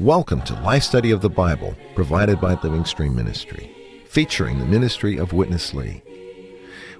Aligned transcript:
Welcome 0.00 0.40
to 0.42 0.54
Life 0.62 0.84
Study 0.84 1.10
of 1.10 1.20
the 1.20 1.28
Bible, 1.28 1.76
provided 1.94 2.40
by 2.40 2.54
Living 2.54 2.86
Stream 2.86 3.14
Ministry, 3.14 3.70
featuring 4.08 4.58
the 4.58 4.64
ministry 4.64 5.18
of 5.18 5.34
Witness 5.34 5.74
Lee. 5.74 6.02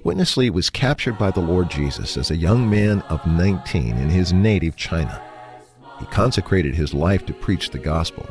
Witness 0.04 0.36
Lee 0.36 0.50
was 0.50 0.68
captured 0.68 1.18
by 1.18 1.30
the 1.30 1.40
Lord 1.40 1.70
Jesus 1.70 2.18
as 2.18 2.30
a 2.30 2.36
young 2.36 2.68
man 2.68 3.00
of 3.08 3.26
19 3.26 3.96
in 3.96 4.10
his 4.10 4.34
native 4.34 4.76
China. 4.76 5.22
He 5.98 6.06
consecrated 6.06 6.74
his 6.74 6.92
life 6.92 7.24
to 7.24 7.32
preach 7.32 7.70
the 7.70 7.78
gospel, 7.78 8.28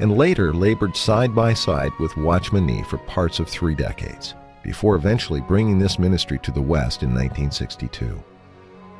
and 0.00 0.16
later 0.16 0.52
labored 0.52 0.96
side 0.96 1.34
by 1.34 1.54
side 1.54 1.92
with 1.98 2.16
Watchman 2.16 2.66
Nee 2.66 2.82
for 2.82 2.98
parts 2.98 3.38
of 3.40 3.48
three 3.48 3.74
decades, 3.74 4.34
before 4.62 4.96
eventually 4.96 5.40
bringing 5.40 5.78
this 5.78 5.98
ministry 5.98 6.38
to 6.40 6.50
the 6.50 6.62
West 6.62 7.02
in 7.02 7.10
1962. 7.10 8.22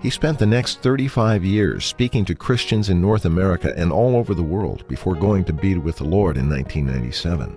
He 0.02 0.10
spent 0.10 0.38
the 0.38 0.46
next 0.46 0.80
35 0.80 1.44
years 1.44 1.84
speaking 1.84 2.24
to 2.24 2.34
Christians 2.34 2.90
in 2.90 3.00
North 3.00 3.24
America 3.24 3.72
and 3.76 3.92
all 3.92 4.16
over 4.16 4.34
the 4.34 4.42
world 4.42 4.86
before 4.88 5.14
going 5.14 5.44
to 5.44 5.52
be 5.52 5.76
with 5.78 5.96
the 5.96 6.04
Lord 6.04 6.36
in 6.36 6.50
1997. 6.50 7.56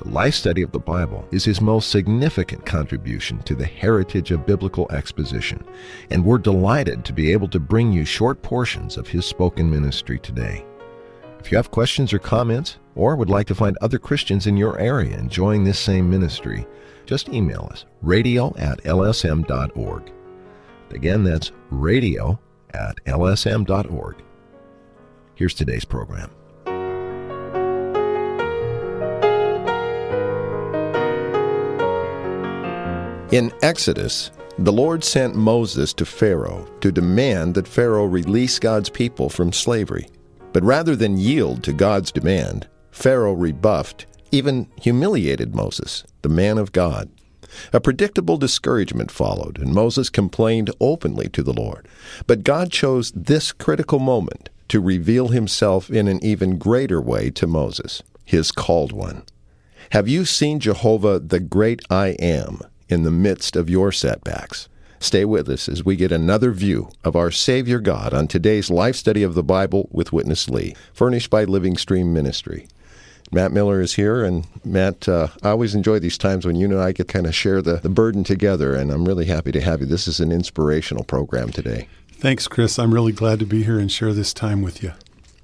The 0.00 0.08
life 0.10 0.34
study 0.34 0.62
of 0.62 0.72
the 0.72 0.80
Bible 0.80 1.26
is 1.30 1.44
his 1.44 1.60
most 1.60 1.90
significant 1.90 2.66
contribution 2.66 3.38
to 3.44 3.54
the 3.54 3.64
heritage 3.64 4.32
of 4.32 4.46
biblical 4.46 4.90
exposition, 4.90 5.64
and 6.10 6.24
we're 6.24 6.38
delighted 6.38 7.04
to 7.04 7.12
be 7.12 7.30
able 7.30 7.48
to 7.48 7.60
bring 7.60 7.92
you 7.92 8.04
short 8.04 8.42
portions 8.42 8.96
of 8.96 9.06
his 9.06 9.24
spoken 9.24 9.70
ministry 9.70 10.18
today. 10.18 10.66
If 11.44 11.52
you 11.52 11.58
have 11.58 11.70
questions 11.70 12.14
or 12.14 12.18
comments, 12.18 12.78
or 12.94 13.16
would 13.16 13.28
like 13.28 13.46
to 13.48 13.54
find 13.54 13.76
other 13.82 13.98
Christians 13.98 14.46
in 14.46 14.56
your 14.56 14.78
area 14.78 15.18
enjoying 15.18 15.62
this 15.62 15.78
same 15.78 16.08
ministry, 16.08 16.66
just 17.04 17.28
email 17.28 17.68
us 17.70 17.84
radio 18.00 18.56
at 18.56 18.82
lsm.org. 18.84 20.10
Again, 20.92 21.22
that's 21.22 21.52
radio 21.68 22.40
at 22.72 22.96
lsm.org. 23.04 24.22
Here's 25.34 25.52
today's 25.52 25.84
program. 25.84 26.30
In 33.32 33.52
Exodus, 33.60 34.30
the 34.58 34.72
Lord 34.72 35.04
sent 35.04 35.34
Moses 35.34 35.92
to 35.92 36.06
Pharaoh 36.06 36.66
to 36.80 36.90
demand 36.90 37.54
that 37.56 37.68
Pharaoh 37.68 38.06
release 38.06 38.58
God's 38.58 38.88
people 38.88 39.28
from 39.28 39.52
slavery. 39.52 40.08
But 40.54 40.62
rather 40.62 40.96
than 40.96 41.18
yield 41.18 41.62
to 41.64 41.74
God's 41.74 42.10
demand, 42.10 42.68
Pharaoh 42.92 43.34
rebuffed, 43.34 44.06
even 44.30 44.68
humiliated 44.80 45.54
Moses, 45.54 46.04
the 46.22 46.28
man 46.30 46.56
of 46.56 46.72
God. 46.72 47.10
A 47.72 47.80
predictable 47.80 48.36
discouragement 48.36 49.10
followed, 49.10 49.58
and 49.58 49.74
Moses 49.74 50.08
complained 50.08 50.70
openly 50.80 51.28
to 51.30 51.42
the 51.42 51.52
Lord. 51.52 51.86
But 52.26 52.44
God 52.44 52.70
chose 52.70 53.12
this 53.16 53.52
critical 53.52 53.98
moment 53.98 54.48
to 54.68 54.80
reveal 54.80 55.28
himself 55.28 55.90
in 55.90 56.08
an 56.08 56.24
even 56.24 56.56
greater 56.56 57.00
way 57.02 57.30
to 57.30 57.46
Moses, 57.46 58.02
his 58.24 58.50
called 58.50 58.92
one. 58.92 59.24
Have 59.90 60.08
you 60.08 60.24
seen 60.24 60.60
Jehovah, 60.60 61.18
the 61.18 61.40
great 61.40 61.82
I 61.90 62.16
am, 62.20 62.60
in 62.88 63.02
the 63.02 63.10
midst 63.10 63.56
of 63.56 63.70
your 63.70 63.90
setbacks. 63.92 64.68
Stay 65.04 65.26
with 65.26 65.50
us 65.50 65.68
as 65.68 65.84
we 65.84 65.96
get 65.96 66.10
another 66.10 66.50
view 66.50 66.88
of 67.04 67.14
our 67.14 67.30
Savior 67.30 67.78
God 67.78 68.14
on 68.14 68.26
today's 68.26 68.70
life 68.70 68.96
study 68.96 69.22
of 69.22 69.34
the 69.34 69.42
Bible 69.42 69.86
with 69.92 70.14
Witness 70.14 70.48
Lee, 70.48 70.74
furnished 70.94 71.28
by 71.28 71.44
Living 71.44 71.76
Stream 71.76 72.14
Ministry. 72.14 72.66
Matt 73.30 73.52
Miller 73.52 73.82
is 73.82 73.92
here, 73.92 74.24
and 74.24 74.46
Matt, 74.64 75.06
uh, 75.06 75.28
I 75.42 75.50
always 75.50 75.74
enjoy 75.74 75.98
these 75.98 76.16
times 76.16 76.46
when 76.46 76.56
you 76.56 76.70
and 76.70 76.80
I 76.80 76.92
get 76.92 77.08
kind 77.08 77.26
of 77.26 77.34
share 77.34 77.60
the, 77.60 77.76
the 77.76 77.90
burden 77.90 78.24
together, 78.24 78.74
and 78.74 78.90
I'm 78.90 79.04
really 79.04 79.26
happy 79.26 79.52
to 79.52 79.60
have 79.60 79.80
you. 79.80 79.86
This 79.86 80.08
is 80.08 80.20
an 80.20 80.32
inspirational 80.32 81.04
program 81.04 81.50
today. 81.50 81.86
Thanks, 82.12 82.48
Chris. 82.48 82.78
I'm 82.78 82.94
really 82.94 83.12
glad 83.12 83.40
to 83.40 83.46
be 83.46 83.62
here 83.62 83.78
and 83.78 83.92
share 83.92 84.14
this 84.14 84.32
time 84.32 84.62
with 84.62 84.82
you. 84.82 84.92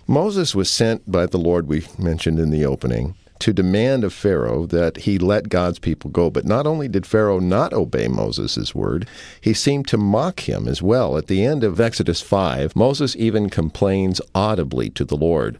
Moses 0.07 0.55
was 0.55 0.71
sent 0.71 1.13
by 1.13 1.27
the 1.27 1.39
Lord, 1.39 1.69
we 1.69 1.87
mentioned 1.99 2.39
in 2.39 2.51
the 2.51 2.65
opening, 2.65 3.15
to 3.41 3.53
demand 3.53 4.05
of 4.05 4.13
Pharaoh 4.13 4.67
that 4.67 4.99
he 4.99 5.19
let 5.19 5.49
God's 5.49 5.79
people 5.79 6.11
go. 6.11 6.31
But 6.31 6.45
not 6.45 6.67
only 6.67 6.89
did 6.89 7.07
Pharaoh 7.07 7.41
not 7.41 7.73
obey 7.73 8.09
Moses' 8.09 8.75
word, 8.75 9.09
he 9.41 9.53
seemed 9.53 9.89
to 9.89 9.99
mock 9.99 10.49
him 10.49 10.69
as 10.69 10.81
well. 10.81 11.17
At 11.19 11.27
the 11.27 11.45
end 11.45 11.65
of 11.65 11.81
Exodus 11.81 12.21
5, 12.21 12.77
Moses 12.77 13.17
even 13.17 13.51
complains 13.51 14.21
audibly 14.35 14.91
to 14.91 15.05
the 15.05 15.17
Lord. 15.17 15.59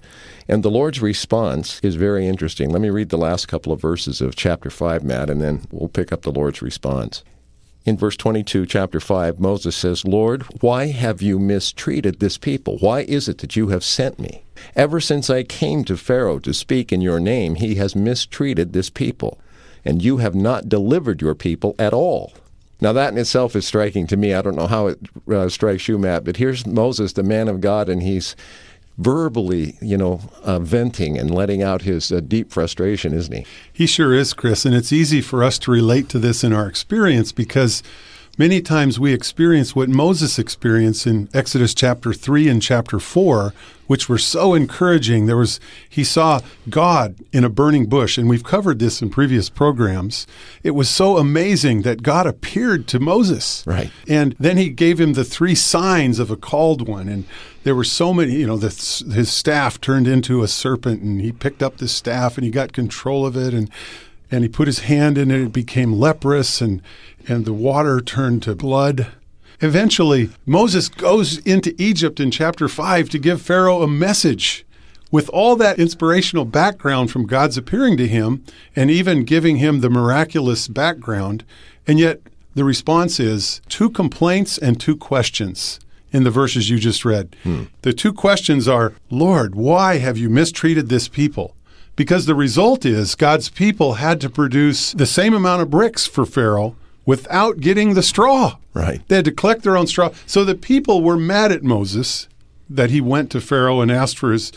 And 0.49 0.63
the 0.63 0.71
Lord's 0.71 1.01
response 1.01 1.81
is 1.83 1.95
very 1.95 2.27
interesting. 2.27 2.71
Let 2.71 2.83
me 2.83 2.91
read 2.91 3.09
the 3.09 3.17
last 3.17 3.49
couple 3.49 3.73
of 3.73 3.81
verses 3.81 4.21
of 4.21 4.37
chapter 4.37 4.71
5, 4.71 5.03
Matt, 5.03 5.31
and 5.31 5.41
then 5.41 5.65
we'll 5.71 5.89
pick 5.89 6.13
up 6.13 6.23
the 6.23 6.33
Lord's 6.33 6.63
response. 6.63 7.25
In 7.87 7.97
verse 7.97 8.17
22, 8.17 8.67
chapter 8.67 9.01
5, 9.01 9.41
Moses 9.41 9.75
says, 9.75 10.05
Lord, 10.05 10.43
why 10.61 10.89
have 10.89 11.23
you 11.23 11.39
mistreated 11.39 12.21
this 12.21 12.37
people? 12.37 12.77
Why 12.79 13.01
is 13.01 13.27
it 13.27 13.39
that 13.39 13.57
you 13.57 13.69
have 13.69 13.83
sent 13.83 14.19
me? 14.19 14.45
Ever 14.77 15.01
since 15.01 15.31
I 15.31 15.45
came 15.45 15.85
to 15.85 15.97
Pharaoh 15.97 16.39
to 16.41 16.53
speak 16.53 16.93
in 16.93 17.01
your 17.01 17.19
name, 17.19 17.55
he 17.55 17.77
has 17.77 17.97
mistreated 17.97 18.73
this 18.73 18.91
people, 18.91 19.41
and 19.83 20.03
you 20.03 20.19
have 20.19 20.35
not 20.35 20.69
delivered 20.69 21.23
your 21.23 21.35
people 21.35 21.75
at 21.79 21.95
all. 21.95 22.35
Now, 22.83 22.93
that 22.93 23.13
in 23.13 23.19
itself 23.19 23.57
is 23.57 23.67
striking 23.67 24.07
to 24.09 24.17
me. 24.17 24.35
I 24.35 24.43
don't 24.43 24.57
know 24.57 24.67
how 24.67 24.89
it 24.89 24.99
uh, 25.31 25.49
strikes 25.49 25.89
you, 25.89 25.99
Matt, 25.99 26.25
but 26.25 26.37
here's 26.37 26.67
Moses, 26.67 27.15
the 27.15 27.23
man 27.23 27.49
of 27.49 27.61
God, 27.61 27.89
and 27.89 28.03
he's 28.03 28.37
verbally, 29.01 29.79
you 29.81 29.97
know, 29.97 30.21
uh, 30.43 30.59
venting 30.59 31.19
and 31.19 31.35
letting 31.35 31.63
out 31.63 31.83
his 31.83 32.13
uh, 32.13 32.21
deep 32.21 32.53
frustration, 32.53 33.15
isn't 33.15 33.35
he? 33.35 33.47
He 33.73 33.87
sure 33.87 34.15
is, 34.15 34.35
Chris. 34.35 34.67
And 34.67 34.75
it's 34.75 34.93
easy 34.93 35.23
for 35.23 35.43
us 35.43 35.59
to 35.61 35.71
relate 35.71 36.11
to 36.11 36.19
this 36.19 36.45
in 36.45 36.53
our 36.53 36.67
experience 36.67 37.33
because 37.33 37.83
many 38.41 38.63
times 38.63 38.99
we 38.99 39.13
experience 39.13 39.77
what 39.77 39.91
Moses 39.91 40.39
experienced 40.39 41.07
in 41.07 41.29
Exodus 41.35 41.75
chapter 41.75 42.15
3 42.15 42.49
and 42.49 42.63
chapter 42.63 42.99
4 42.99 43.53
which 43.87 44.09
were 44.09 44.19
so 44.19 44.55
encouraging. 44.55 45.27
There 45.27 45.37
was 45.37 45.59
he 45.89 46.05
saw 46.05 46.41
God 46.69 47.17
in 47.33 47.43
a 47.43 47.49
burning 47.49 47.87
bush, 47.87 48.17
and 48.17 48.29
we've 48.29 48.45
covered 48.45 48.79
this 48.79 49.03
in 49.03 49.11
previous 49.11 49.51
programs. 49.51 50.29
It 50.63 50.71
was 50.77 50.89
so 50.89 51.19
amazing 51.19 51.83
that 51.83 52.05
God 52.05 52.25
appeared 52.25 52.87
to 52.87 53.01
Moses. 53.01 53.65
Right. 53.67 53.91
And 54.09 54.37
then 54.39 54.59
he 54.59 54.69
gave 54.71 55.01
him 55.01 55.15
the 55.15 55.25
three 55.25 55.57
signs 55.57 56.21
of 56.21 56.31
a 56.31 56.37
called 56.37 56.87
one 56.87 57.09
and 57.09 57.25
there 57.63 57.75
were 57.75 57.85
so 57.85 58.15
many, 58.15 58.37
you 58.37 58.47
know, 58.47 58.57
the, 58.57 58.69
his 59.13 59.31
staff 59.31 59.81
turned 59.81 60.09
into 60.09 60.43
a 60.43 60.49
serpent 60.49 61.03
and 61.03 61.21
he 61.21 61.31
picked 61.31 61.63
up 61.63 61.77
the 61.77 61.89
staff 61.89 62.39
and 62.39 62.45
he 62.45 62.51
got 62.51 62.73
control 62.73 63.27
of 63.27 63.37
it 63.37 63.53
and 63.53 63.69
and 64.31 64.45
he 64.45 64.49
put 64.49 64.69
his 64.69 64.81
hand 64.81 65.19
in 65.19 65.31
it, 65.31 65.41
it 65.41 65.53
became 65.53 65.93
leprous 65.93 66.61
and 66.61 66.83
and 67.29 67.45
the 67.45 67.53
water 67.53 68.01
turned 68.01 68.43
to 68.43 68.55
blood 68.55 69.09
Eventually, 69.63 70.31
Moses 70.47 70.89
goes 70.89 71.39
into 71.39 71.75
Egypt 71.77 72.19
in 72.19 72.31
chapter 72.31 72.67
5 72.67 73.11
to 73.11 73.19
give 73.19 73.43
Pharaoh 73.43 73.83
a 73.83 73.89
message. 73.89 74.65
With 75.11 75.29
all 75.31 75.57
that 75.57 75.79
inspirational 75.79 76.45
background 76.45 77.11
from 77.11 77.27
God's 77.27 77.59
appearing 77.59 77.97
to 77.99 78.07
him 78.07 78.45
and 78.77 78.91
even 78.91 79.25
giving 79.25 79.57
him 79.57 79.81
the 79.81 79.91
miraculous 79.91 80.69
background, 80.69 81.45
and 81.87 81.99
yet 81.99 82.21
the 82.55 82.65
response 82.65 83.19
is 83.21 83.61
two 83.69 83.91
complaints 83.91 84.57
and 84.57 84.81
two 84.81 84.97
questions 84.97 85.81
in 86.13 86.23
the 86.25 86.31
verses 86.31 86.71
you 86.71 86.79
just 86.79 87.05
read. 87.05 87.37
Hmm. 87.43 87.65
The 87.83 87.93
two 87.93 88.13
questions 88.13 88.67
are 88.69 88.95
Lord, 89.11 89.55
why 89.55 89.99
have 89.99 90.17
you 90.17 90.31
mistreated 90.31 90.89
this 90.89 91.09
people? 91.09 91.55
Because 92.01 92.25
the 92.25 92.35
result 92.35 92.87
is 92.87 93.15
God's 93.15 93.51
people 93.51 93.97
had 93.97 94.23
to 94.23 94.31
produce 94.31 94.93
the 94.93 95.05
same 95.05 95.35
amount 95.35 95.61
of 95.61 95.69
bricks 95.69 96.07
for 96.07 96.25
Pharaoh 96.25 96.75
without 97.05 97.61
getting 97.61 97.93
the 97.93 98.03
straw. 98.03 98.57
Right. 98.73 99.07
They 99.09 99.17
had 99.17 99.27
to 99.27 99.33
collect 99.33 99.65
their 99.65 99.77
own 99.77 99.87
straw. 99.87 100.09
So 100.25 100.43
the 100.43 100.55
people 100.55 101.03
were 101.03 101.19
mad 101.19 101.53
at 101.53 101.63
Moses 101.63 102.27
that 102.71 102.89
he 102.89 103.03
went 103.03 103.31
to 103.33 103.41
Pharaoh 103.43 103.83
and 103.83 103.93
asked 103.93 104.17
for 104.17 104.33
his 104.33 104.51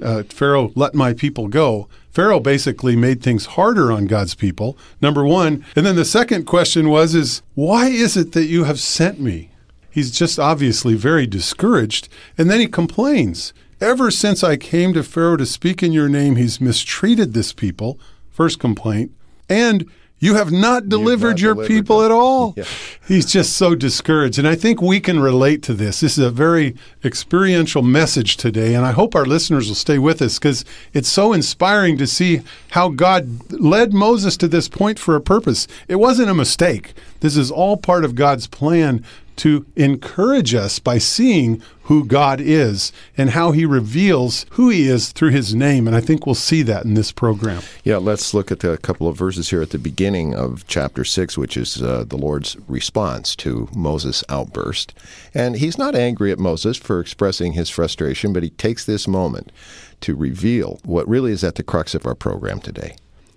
uh, 0.00 0.22
Pharaoh, 0.28 0.70
let 0.76 0.94
my 0.94 1.12
people 1.12 1.48
go. 1.48 1.88
Pharaoh 2.12 2.38
basically 2.38 2.94
made 2.94 3.24
things 3.24 3.46
harder 3.46 3.90
on 3.90 4.06
God's 4.06 4.36
people. 4.36 4.78
Number 5.02 5.24
one, 5.24 5.64
and 5.74 5.84
then 5.84 5.96
the 5.96 6.04
second 6.04 6.44
question 6.44 6.88
was, 6.88 7.12
is 7.12 7.42
why 7.56 7.88
is 7.88 8.16
it 8.16 8.30
that 8.34 8.44
you 8.44 8.64
have 8.64 8.78
sent 8.78 9.18
me? 9.18 9.50
He's 9.90 10.12
just 10.12 10.38
obviously 10.38 10.94
very 10.94 11.26
discouraged, 11.26 12.08
and 12.38 12.48
then 12.48 12.60
he 12.60 12.68
complains. 12.68 13.52
Ever 13.80 14.10
since 14.10 14.42
I 14.44 14.56
came 14.56 14.92
to 14.94 15.02
Pharaoh 15.02 15.36
to 15.36 15.46
speak 15.46 15.82
in 15.82 15.92
your 15.92 16.08
name, 16.08 16.36
he's 16.36 16.60
mistreated 16.60 17.34
this 17.34 17.52
people. 17.52 17.98
First 18.30 18.58
complaint, 18.58 19.12
and 19.48 19.88
you 20.18 20.36
have 20.36 20.50
not 20.50 20.88
delivered 20.88 21.32
not 21.32 21.40
your 21.40 21.54
delivered 21.54 21.68
people 21.68 21.98
them. 21.98 22.10
at 22.10 22.14
all. 22.14 22.54
Yeah. 22.56 22.64
He's 23.06 23.26
just 23.26 23.56
so 23.56 23.74
discouraged. 23.74 24.38
And 24.38 24.48
I 24.48 24.54
think 24.54 24.80
we 24.80 24.98
can 24.98 25.20
relate 25.20 25.62
to 25.64 25.74
this. 25.74 26.00
This 26.00 26.16
is 26.16 26.24
a 26.24 26.30
very 26.30 26.74
experiential 27.04 27.82
message 27.82 28.38
today. 28.38 28.74
And 28.74 28.86
I 28.86 28.92
hope 28.92 29.14
our 29.14 29.26
listeners 29.26 29.68
will 29.68 29.74
stay 29.74 29.98
with 29.98 30.22
us 30.22 30.38
because 30.38 30.64
it's 30.94 31.08
so 31.08 31.32
inspiring 31.34 31.98
to 31.98 32.06
see 32.06 32.40
how 32.70 32.88
God 32.88 33.52
led 33.52 33.92
Moses 33.92 34.36
to 34.38 34.48
this 34.48 34.68
point 34.68 34.98
for 34.98 35.14
a 35.14 35.20
purpose. 35.20 35.66
It 35.88 35.96
wasn't 35.96 36.30
a 36.30 36.34
mistake. 36.34 36.94
This 37.20 37.36
is 37.36 37.50
all 37.50 37.76
part 37.76 38.04
of 38.04 38.14
God's 38.14 38.46
plan 38.46 39.04
to 39.36 39.66
encourage 39.76 40.54
us 40.54 40.78
by 40.78 40.98
seeing 40.98 41.62
who 41.84 42.04
God 42.04 42.40
is 42.40 42.92
and 43.16 43.30
how 43.30 43.50
he 43.50 43.66
reveals 43.66 44.46
who 44.50 44.70
he 44.70 44.88
is 44.88 45.12
through 45.12 45.30
his 45.30 45.54
name. 45.54 45.86
And 45.86 45.94
I 45.94 46.00
think 46.00 46.24
we'll 46.24 46.34
see 46.34 46.62
that 46.62 46.84
in 46.84 46.94
this 46.94 47.12
program. 47.12 47.62
Yeah, 47.82 47.98
let's 47.98 48.32
look 48.32 48.50
at 48.50 48.64
a 48.64 48.78
couple 48.78 49.06
of 49.06 49.18
verses 49.18 49.50
here 49.50 49.60
at 49.60 49.70
the 49.70 49.78
beginning 49.78 50.34
of 50.34 50.66
chapter 50.66 51.04
6, 51.04 51.36
which 51.36 51.56
is 51.56 51.82
uh, 51.82 52.04
the 52.04 52.16
Lord's 52.16 52.56
response 52.68 53.36
to 53.36 53.68
Moses' 53.74 54.24
outburst. 54.28 54.94
And 55.34 55.56
he's 55.56 55.76
not 55.76 55.94
angry 55.94 56.32
at 56.32 56.38
Moses 56.38 56.76
for 56.76 57.00
expressing 57.00 57.52
his 57.52 57.68
frustration, 57.68 58.32
but 58.32 58.42
he 58.42 58.50
takes 58.50 58.86
this 58.86 59.06
moment 59.06 59.52
to 60.00 60.14
reveal 60.14 60.80
what 60.84 61.08
really 61.08 61.32
is 61.32 61.44
at 61.44 61.56
the 61.56 61.62
crux 61.62 61.94
of 61.94 62.06
our 62.06 62.14
program 62.14 62.60
today. 62.60 62.96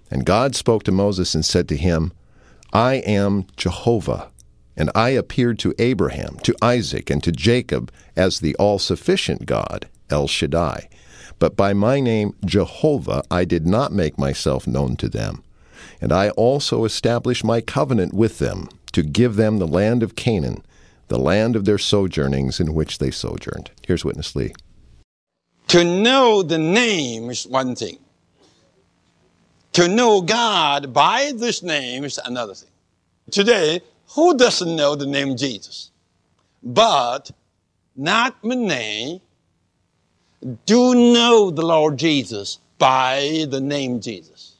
And 0.10 0.26
God 0.26 0.56
spoke 0.56 0.84
to 0.84 0.92
Moses 0.92 1.36
and 1.36 1.44
said 1.44 1.68
to 1.70 1.76
him, 1.76 2.14
I 2.72 2.96
am 2.96 3.46
Jehovah 3.58 4.30
and 4.78 4.92
I 4.94 5.10
appeared 5.10 5.60
to 5.60 5.74
Abraham, 5.80 6.38
to 6.44 6.56
Isaac, 6.62 7.10
and 7.10 7.24
to 7.24 7.32
Jacob 7.32 7.92
as 8.16 8.40
the 8.40 8.56
all 8.56 8.80
sufficient 8.80 9.46
God, 9.46 9.88
El 10.10 10.28
Shaddai. 10.28 10.88
But 11.40 11.58
by 11.58 11.74
my 11.74 12.00
name, 12.00 12.36
Jehovah, 12.46 13.24
I 13.30 13.44
did 13.44 13.68
not 13.68 13.92
make 13.92 14.18
myself 14.18 14.68
known 14.68 14.96
to 14.98 15.10
them. 15.10 15.44
And 16.00 16.12
I 16.12 16.30
also 16.30 16.86
established 16.86 17.44
my 17.44 17.60
covenant 17.60 18.14
with 18.14 18.40
them, 18.40 18.70
to 18.94 19.04
give 19.04 19.36
them 19.36 19.58
the 19.58 19.68
land 19.68 20.04
of 20.04 20.16
Canaan, 20.16 20.64
the 21.08 21.20
land 21.20 21.56
of 21.56 21.66
their 21.66 21.78
sojournings 21.78 22.60
in 22.60 22.74
which 22.74 22.98
they 23.00 23.12
sojourned. 23.12 23.72
Here's 23.86 24.06
Witness 24.06 24.36
Lee. 24.36 24.54
To 25.70 25.84
know 25.84 26.44
the 26.44 26.58
name 26.58 27.30
is 27.30 27.46
one 27.46 27.76
thing. 27.76 27.98
To 29.74 29.88
know 29.88 30.22
God 30.22 30.94
by 30.94 31.34
this 31.36 31.62
name 31.62 32.04
is 32.04 32.20
another 32.26 32.56
thing. 32.56 32.70
Today, 33.30 33.82
who 34.14 34.38
doesn't 34.38 34.76
know 34.76 34.96
the 34.96 35.06
name 35.06 35.38
Jesus? 35.38 35.92
But 36.64 37.32
not 37.96 38.44
many 38.44 39.22
do 40.66 40.96
know 40.96 41.52
the 41.52 41.66
Lord 41.66 41.98
Jesus 41.98 42.60
by 42.78 43.46
the 43.50 43.60
name 43.60 44.00
Jesus. 44.00 44.56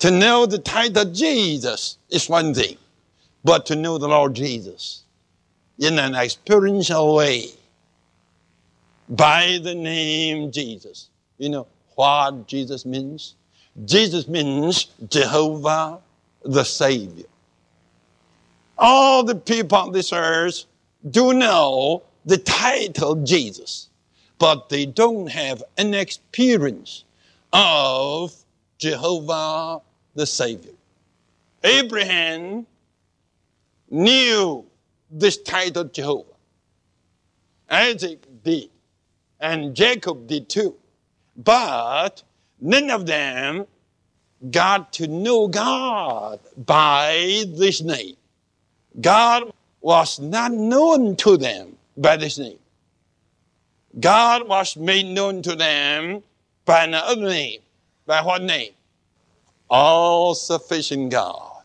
To 0.00 0.10
know 0.10 0.46
the 0.46 0.58
title 0.58 1.04
Jesus 1.04 1.98
is 2.08 2.28
one 2.28 2.54
thing, 2.54 2.76
but 3.44 3.66
to 3.66 3.76
know 3.76 3.98
the 3.98 4.08
Lord 4.08 4.34
Jesus 4.34 5.02
in 5.78 5.98
an 5.98 6.14
experiential 6.14 7.14
way 7.14 7.50
by 9.08 9.58
the 9.62 9.74
name 9.74 10.50
Jesus. 10.52 11.08
You 11.38 11.50
know 11.50 11.66
what 11.94 12.46
Jesus 12.46 12.84
means? 12.84 13.34
Jesus 13.84 14.26
means 14.28 14.86
Jehovah 15.08 16.00
the 16.42 16.64
Savior 16.64 17.26
all 18.80 19.22
the 19.22 19.34
people 19.36 19.78
on 19.78 19.92
this 19.92 20.12
earth 20.12 20.64
do 21.08 21.34
know 21.34 22.02
the 22.24 22.38
title 22.38 23.14
Jesus, 23.16 23.90
but 24.38 24.70
they 24.70 24.86
don't 24.86 25.28
have 25.28 25.62
an 25.76 25.94
experience 25.94 27.04
of 27.52 28.34
Jehovah 28.78 29.80
the 30.14 30.26
Savior. 30.26 30.72
Abraham 31.62 32.66
knew 33.90 34.64
this 35.10 35.36
title 35.36 35.84
Jehovah. 35.84 36.30
Isaac 37.70 38.26
did, 38.42 38.70
and 39.38 39.74
Jacob 39.74 40.26
did 40.26 40.48
too. 40.48 40.74
But 41.36 42.22
none 42.60 42.90
of 42.90 43.06
them 43.06 43.66
got 44.50 44.92
to 44.94 45.06
know 45.06 45.48
God 45.48 46.40
by 46.56 47.44
this 47.46 47.82
name. 47.82 48.16
God 48.98 49.52
was 49.80 50.18
not 50.18 50.52
known 50.52 51.16
to 51.16 51.36
them 51.36 51.76
by 51.96 52.16
this 52.16 52.38
name. 52.38 52.58
God 53.98 54.48
was 54.48 54.76
made 54.76 55.06
known 55.06 55.42
to 55.42 55.54
them 55.56 56.22
by 56.64 56.84
another 56.84 57.20
name. 57.20 57.60
By 58.06 58.22
what 58.22 58.42
name? 58.42 58.72
All 59.68 60.34
sufficient 60.34 61.10
God 61.10 61.62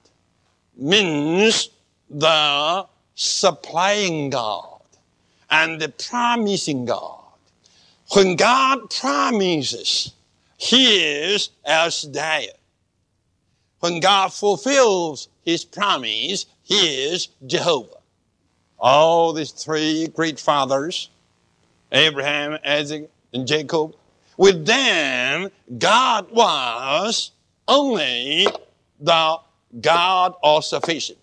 means 0.78 1.70
the 2.10 2.86
supplying 3.16 4.30
God 4.30 4.82
and 5.50 5.82
the 5.82 5.90
promising 5.90 6.86
God. 6.86 7.22
When 8.14 8.36
God 8.36 8.90
promises, 8.92 10.14
He 10.58 10.98
is 10.98 11.50
El 11.64 11.90
Shaddai. 11.90 12.50
When 13.80 14.00
God 14.00 14.34
fulfills 14.34 15.28
His 15.44 15.66
promise, 15.66 16.46
he 16.66 17.06
is 17.06 17.30
Jehovah. 17.46 17.98
All 18.80 19.32
these 19.34 19.52
three 19.52 20.08
great 20.08 20.40
fathers, 20.40 21.10
Abraham, 21.92 22.58
Isaac, 22.66 23.10
and 23.34 23.48
Jacob, 23.48 23.96
with 24.36 24.66
them, 24.66 25.50
God 25.78 26.30
was 26.32 27.32
only 27.68 28.48
the 29.00 29.38
God 29.80 30.34
all 30.42 30.62
sufficient. 30.62 31.20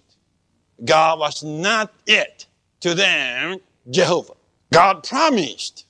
God 0.84 1.18
was 1.18 1.42
not 1.42 1.92
it 2.06 2.46
to 2.80 2.94
them, 2.94 3.58
Jehovah. 3.90 4.34
God 4.72 5.02
promised, 5.02 5.86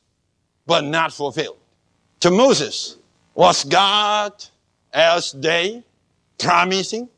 but 0.66 0.84
not 0.84 1.12
fulfilled. 1.12 1.58
To 2.20 2.31
Moses, 2.31 2.96
was 3.34 3.64
God 3.64 4.32
Shaddai 4.94 5.82
promising 6.38 7.08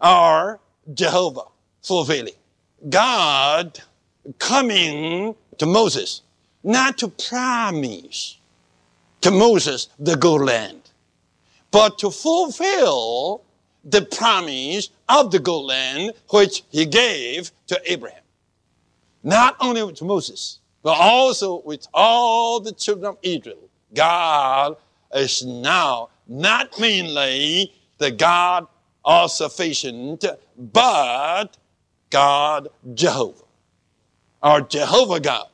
or 0.00 0.60
Jehovah 0.92 1.44
fulfilling. 1.82 2.34
God 2.88 3.80
coming 4.38 5.34
to 5.58 5.66
Moses, 5.66 6.22
not 6.62 6.98
to 6.98 7.08
promise 7.08 8.38
to 9.20 9.30
Moses 9.30 9.88
the 9.98 10.16
good 10.16 10.42
land, 10.42 10.90
but 11.70 11.98
to 11.98 12.10
fulfill 12.10 13.42
the 13.84 14.02
promise 14.02 14.90
of 15.08 15.30
the 15.30 15.38
good 15.38 15.62
land 15.62 16.12
which 16.30 16.62
he 16.70 16.86
gave 16.86 17.50
to 17.66 17.80
Abraham. 17.90 18.22
Not 19.22 19.56
only 19.60 19.92
to 19.92 20.04
Moses, 20.04 20.60
but 20.82 20.98
also 20.98 21.62
with 21.64 21.86
all 21.94 22.60
the 22.60 22.72
children 22.72 23.06
of 23.06 23.18
Israel. 23.22 23.68
God 23.94 24.76
is 25.14 25.44
now 25.44 26.08
not 26.26 26.78
mainly 26.80 27.72
the 27.98 28.10
God 28.10 28.66
all 29.04 29.28
sufficient, 29.28 30.24
but 30.56 31.48
God 32.10 32.68
Jehovah, 32.94 33.44
or 34.42 34.60
Jehovah 34.62 35.20
God. 35.20 35.46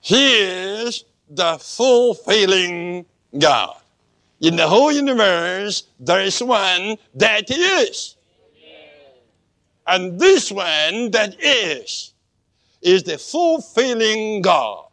He 0.00 0.34
is 0.34 1.04
the 1.28 1.58
fulfilling 1.58 3.06
God. 3.38 3.76
In 4.40 4.56
the 4.56 4.66
whole 4.66 4.92
universe, 4.92 5.84
there 5.98 6.20
is 6.20 6.42
one 6.42 6.96
that 7.14 7.50
is. 7.50 8.16
And 9.86 10.20
this 10.20 10.52
one 10.52 11.10
that 11.12 11.36
is, 11.40 12.12
is 12.82 13.02
the 13.02 13.18
fulfilling 13.18 14.42
God. 14.42 14.84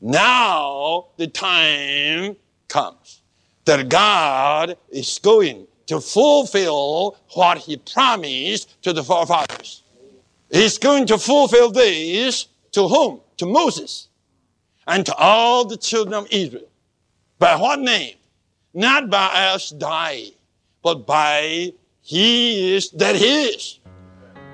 Now 0.00 1.06
the 1.16 1.26
time 1.26 2.36
comes 2.68 3.22
that 3.64 3.88
God 3.88 4.76
is 4.88 5.18
going 5.18 5.66
to 5.88 6.00
fulfill 6.00 7.16
what 7.34 7.58
he 7.58 7.76
promised 7.76 8.80
to 8.82 8.92
the 8.92 9.02
forefathers. 9.02 9.82
He's 10.50 10.78
going 10.78 11.06
to 11.06 11.18
fulfill 11.18 11.70
this 11.70 12.46
to 12.72 12.86
whom? 12.88 13.20
To 13.38 13.46
Moses 13.46 14.08
and 14.86 15.04
to 15.06 15.14
all 15.14 15.64
the 15.64 15.76
children 15.76 16.14
of 16.14 16.28
Israel. 16.30 16.68
By 17.38 17.56
what 17.56 17.80
name? 17.80 18.14
Not 18.74 19.10
by 19.10 19.56
Shaddai, 19.58 20.32
but 20.82 21.06
by 21.06 21.72
He 22.00 22.74
is 22.76 22.90
that 22.92 23.16
He 23.16 23.44
is. 23.46 23.80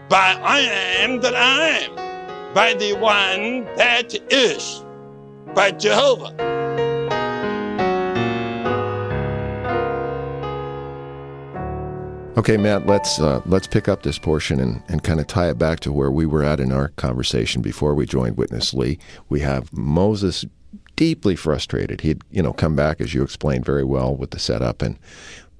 By 0.08 0.38
I 0.42 0.60
am 0.60 1.20
that 1.20 1.34
I 1.34 1.68
am. 1.84 2.54
By 2.54 2.74
the 2.74 2.94
one 2.94 3.64
that 3.76 4.14
is. 4.32 4.84
By 5.54 5.70
Jehovah. 5.70 6.63
Okay, 12.36 12.56
Matt, 12.56 12.88
let's 12.88 13.20
uh, 13.20 13.40
let's 13.46 13.68
pick 13.68 13.88
up 13.88 14.02
this 14.02 14.18
portion 14.18 14.58
and, 14.58 14.82
and 14.88 15.04
kind 15.04 15.20
of 15.20 15.28
tie 15.28 15.50
it 15.50 15.56
back 15.56 15.78
to 15.80 15.92
where 15.92 16.10
we 16.10 16.26
were 16.26 16.42
at 16.42 16.58
in 16.58 16.72
our 16.72 16.88
conversation 16.88 17.62
before 17.62 17.94
we 17.94 18.06
joined 18.06 18.36
Witness 18.36 18.74
Lee. 18.74 18.98
We 19.28 19.38
have 19.40 19.72
Moses 19.72 20.44
deeply 20.96 21.36
frustrated. 21.36 22.00
He'd 22.00 22.22
you 22.32 22.42
know 22.42 22.52
come 22.52 22.74
back 22.74 23.00
as 23.00 23.14
you 23.14 23.22
explained 23.22 23.64
very 23.64 23.84
well 23.84 24.16
with 24.16 24.32
the 24.32 24.40
setup, 24.40 24.82
and 24.82 24.98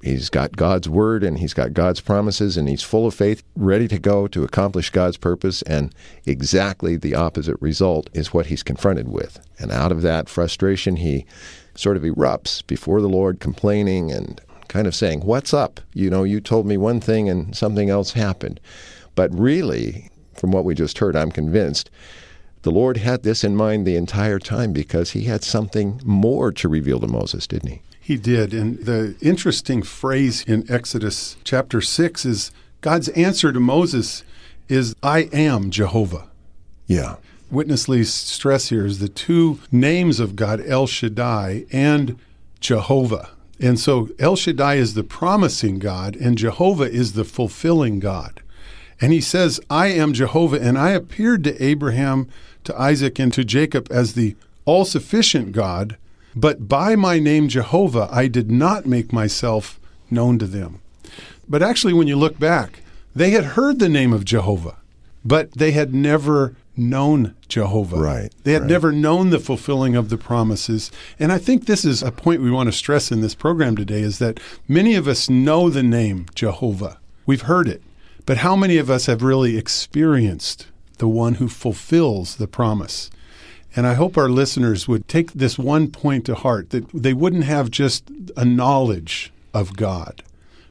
he's 0.03 0.29
got 0.29 0.57
God's 0.57 0.89
word 0.89 1.23
and 1.23 1.39
he's 1.39 1.55
got 1.55 1.75
God's 1.75 2.01
promises, 2.01 2.57
and 2.57 2.69
he's 2.69 2.83
full 2.83 3.07
of 3.07 3.15
faith, 3.15 3.45
ready 3.55 3.87
to 3.87 3.99
go 4.01 4.27
to 4.27 4.43
accomplish 4.43 4.91
God's 4.91 5.17
purpose. 5.17 5.63
And 5.63 5.95
exactly 6.27 6.97
the 6.97 7.15
opposite 7.15 7.57
result 7.61 8.11
is 8.15 8.35
what 8.35 8.47
he's 8.47 8.65
confronted 8.65 9.07
with. 9.09 9.39
And 9.61 9.71
out 9.71 9.93
of 9.93 10.03
that 10.03 10.29
frustration, 10.29 10.97
he 10.97 11.25
sort 11.77 11.97
of 11.97 12.03
erupts 12.03 12.67
before 12.67 13.01
the 13.01 13.09
Lord, 13.09 13.39
complaining 13.39 14.11
and 14.11 14.41
kind 14.69 14.87
of 14.87 14.95
saying, 14.95 15.21
What's 15.21 15.55
up? 15.55 15.81
You 15.93 16.11
know, 16.11 16.25
you 16.25 16.41
told 16.41 16.67
me 16.67 16.77
one 16.77 17.01
thing 17.01 17.29
and 17.29 17.57
something 17.57 17.91
else 17.91 18.13
happened. 18.13 18.61
But 19.15 19.33
really, 19.33 20.11
from 20.35 20.51
what 20.51 20.65
we 20.65 20.75
just 20.75 20.99
heard, 20.99 21.17
I'm 21.17 21.31
convinced 21.31 21.91
the 22.63 22.71
Lord 22.71 22.97
had 22.97 23.23
this 23.23 23.45
in 23.45 23.55
mind 23.57 23.87
the 23.87 23.97
entire 23.97 24.39
time 24.39 24.73
because 24.73 25.11
he 25.11 25.25
had 25.25 25.45
something 25.45 26.01
more 26.03 26.51
to 26.53 26.69
reveal 26.69 26.99
to 27.01 27.07
Moses, 27.07 27.47
didn't 27.47 27.69
he? 27.69 27.83
He 28.01 28.17
did. 28.17 28.55
And 28.55 28.79
the 28.79 29.15
interesting 29.21 29.83
phrase 29.83 30.43
in 30.47 30.65
Exodus 30.71 31.37
chapter 31.45 31.81
6 31.81 32.25
is 32.25 32.51
God's 32.81 33.09
answer 33.11 33.53
to 33.53 33.61
Moses 33.61 34.25
is, 34.69 34.95
I 35.03 35.29
am 35.33 35.71
Jehovah. 35.71 36.29
Yeah. 36.87 37.17
Witness 37.51 37.89
Lee's 37.89 38.13
stress 38.13 38.69
here 38.71 38.87
is 38.87 38.99
the 38.99 39.09
two 39.09 39.61
names 39.71 40.19
of 40.19 40.35
God, 40.35 40.63
El 40.67 40.87
Shaddai 40.87 41.67
and 41.71 42.19
Jehovah. 42.61 43.31
And 43.61 43.79
so 43.79 44.09
El 44.19 44.37
Shaddai 44.37 44.75
is 44.75 44.95
the 44.95 45.05
promising 45.05 45.79
God, 45.79 46.17
and 46.17 46.37
Jehovah 46.37 46.91
is 46.91 47.13
the 47.13 47.25
fulfilling 47.25 48.01
God. 48.01 48.43
And 49.01 49.13
he 49.13 49.21
says, 49.21 49.61
I 49.71 49.89
am 49.89 50.13
Jehovah, 50.13 50.61
and 50.61 50.79
I 50.79 50.91
appeared 50.91 51.45
to 51.45 51.63
Abraham, 51.63 52.29
to 52.65 52.79
Isaac, 52.81 53.19
and 53.19 53.33
to 53.33 53.45
Jacob 53.45 53.89
as 53.91 54.15
the 54.15 54.37
all 54.65 54.85
sufficient 54.85 55.53
God, 55.53 55.97
but 56.35 56.69
by 56.69 56.97
my 56.97 57.19
name 57.19 57.49
Jehovah 57.49 58.09
I 58.11 58.29
did 58.29 58.51
not 58.51 58.87
make 58.87 59.13
myself 59.13 59.79
known 60.11 60.39
to 60.39 60.47
them. 60.47 60.81
But 61.49 61.63
actually, 61.63 61.93
when 61.93 62.09
you 62.09 62.17
look 62.17 62.39
back, 62.39 62.81
they 63.15 63.31
had 63.31 63.45
heard 63.45 63.79
the 63.79 63.89
name 63.89 64.13
of 64.13 64.25
Jehovah, 64.25 64.77
but 65.25 65.53
they 65.53 65.73
had 65.73 65.95
never 65.95 66.55
known 66.77 67.35
Jehovah. 67.49 67.97
Right. 67.97 68.33
They 68.43 68.53
had 68.53 68.63
right. 68.63 68.71
never 68.71 68.93
known 68.93 69.31
the 69.31 69.39
fulfilling 69.39 69.97
of 69.97 70.09
the 70.09 70.19
promises. 70.19 70.91
And 71.19 71.33
I 71.33 71.39
think 71.39 71.67
this 71.67 71.85
is 71.85 72.03
a 72.03 72.11
point 72.11 72.43
we 72.43 72.51
want 72.51 72.69
to 72.69 72.73
stress 72.73 73.13
in 73.13 73.21
this 73.21 73.35
program 73.35 73.77
today 73.77 74.01
is 74.01 74.19
that 74.19 74.41
many 74.67 74.95
of 74.95 75.07
us 75.07 75.31
know 75.31 75.71
the 75.71 75.83
name 75.83 76.27
Jehovah. 76.35 76.99
We've 77.27 77.43
heard 77.43 77.69
it. 77.69 77.83
But 78.27 78.39
how 78.39 78.57
many 78.57 78.79
of 78.79 78.91
us 78.91 79.07
have 79.07 79.23
really 79.23 79.57
experienced 79.57 80.67
the 80.99 81.09
one 81.09 81.35
who 81.35 81.49
fulfills 81.49 82.37
the 82.37 82.49
promise? 82.49 83.11
And 83.77 83.87
I 83.87 83.95
hope 83.95 84.17
our 84.17 84.29
listeners 84.29 84.89
would 84.89 85.09
take 85.09 85.33
this 85.33 85.59
one 85.59 85.91
point 85.91 86.25
to 86.27 86.35
heart 86.35 86.71
that 86.71 86.89
they 86.93 87.13
wouldn't 87.13 87.45
have 87.45 87.71
just 87.71 88.11
a 88.37 88.45
knowledge 88.45 89.33
of 89.53 89.77
God, 89.77 90.23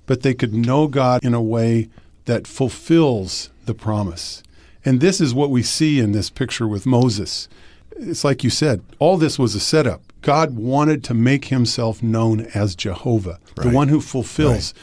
but 0.06 0.22
they 0.22 0.34
could 0.34 0.54
know 0.54 0.88
God 0.88 1.24
in 1.24 1.34
a 1.34 1.42
way 1.42 1.90
that 2.26 2.48
fulfills 2.48 3.50
the 3.66 3.74
promise. 3.74 4.44
And 4.86 5.00
this 5.00 5.22
is 5.22 5.34
what 5.34 5.50
we 5.50 5.64
see 5.64 6.00
in 6.00 6.12
this 6.12 6.30
picture 6.30 6.68
with 6.68 6.86
Moses. 6.86 7.48
It's 7.96 8.24
like 8.24 8.44
you 8.44 8.50
said, 8.50 8.82
all 9.00 9.18
this 9.18 9.38
was 9.40 9.56
a 9.56 9.60
setup. 9.60 10.02
God 10.22 10.56
wanted 10.56 11.04
to 11.06 11.14
make 11.14 11.46
himself 11.46 12.02
known 12.02 12.42
as 12.54 12.76
Jehovah, 12.76 13.40
Right. 13.58 13.68
the 13.70 13.76
one 13.76 13.88
who 13.90 14.02
fulfills. 14.02 14.74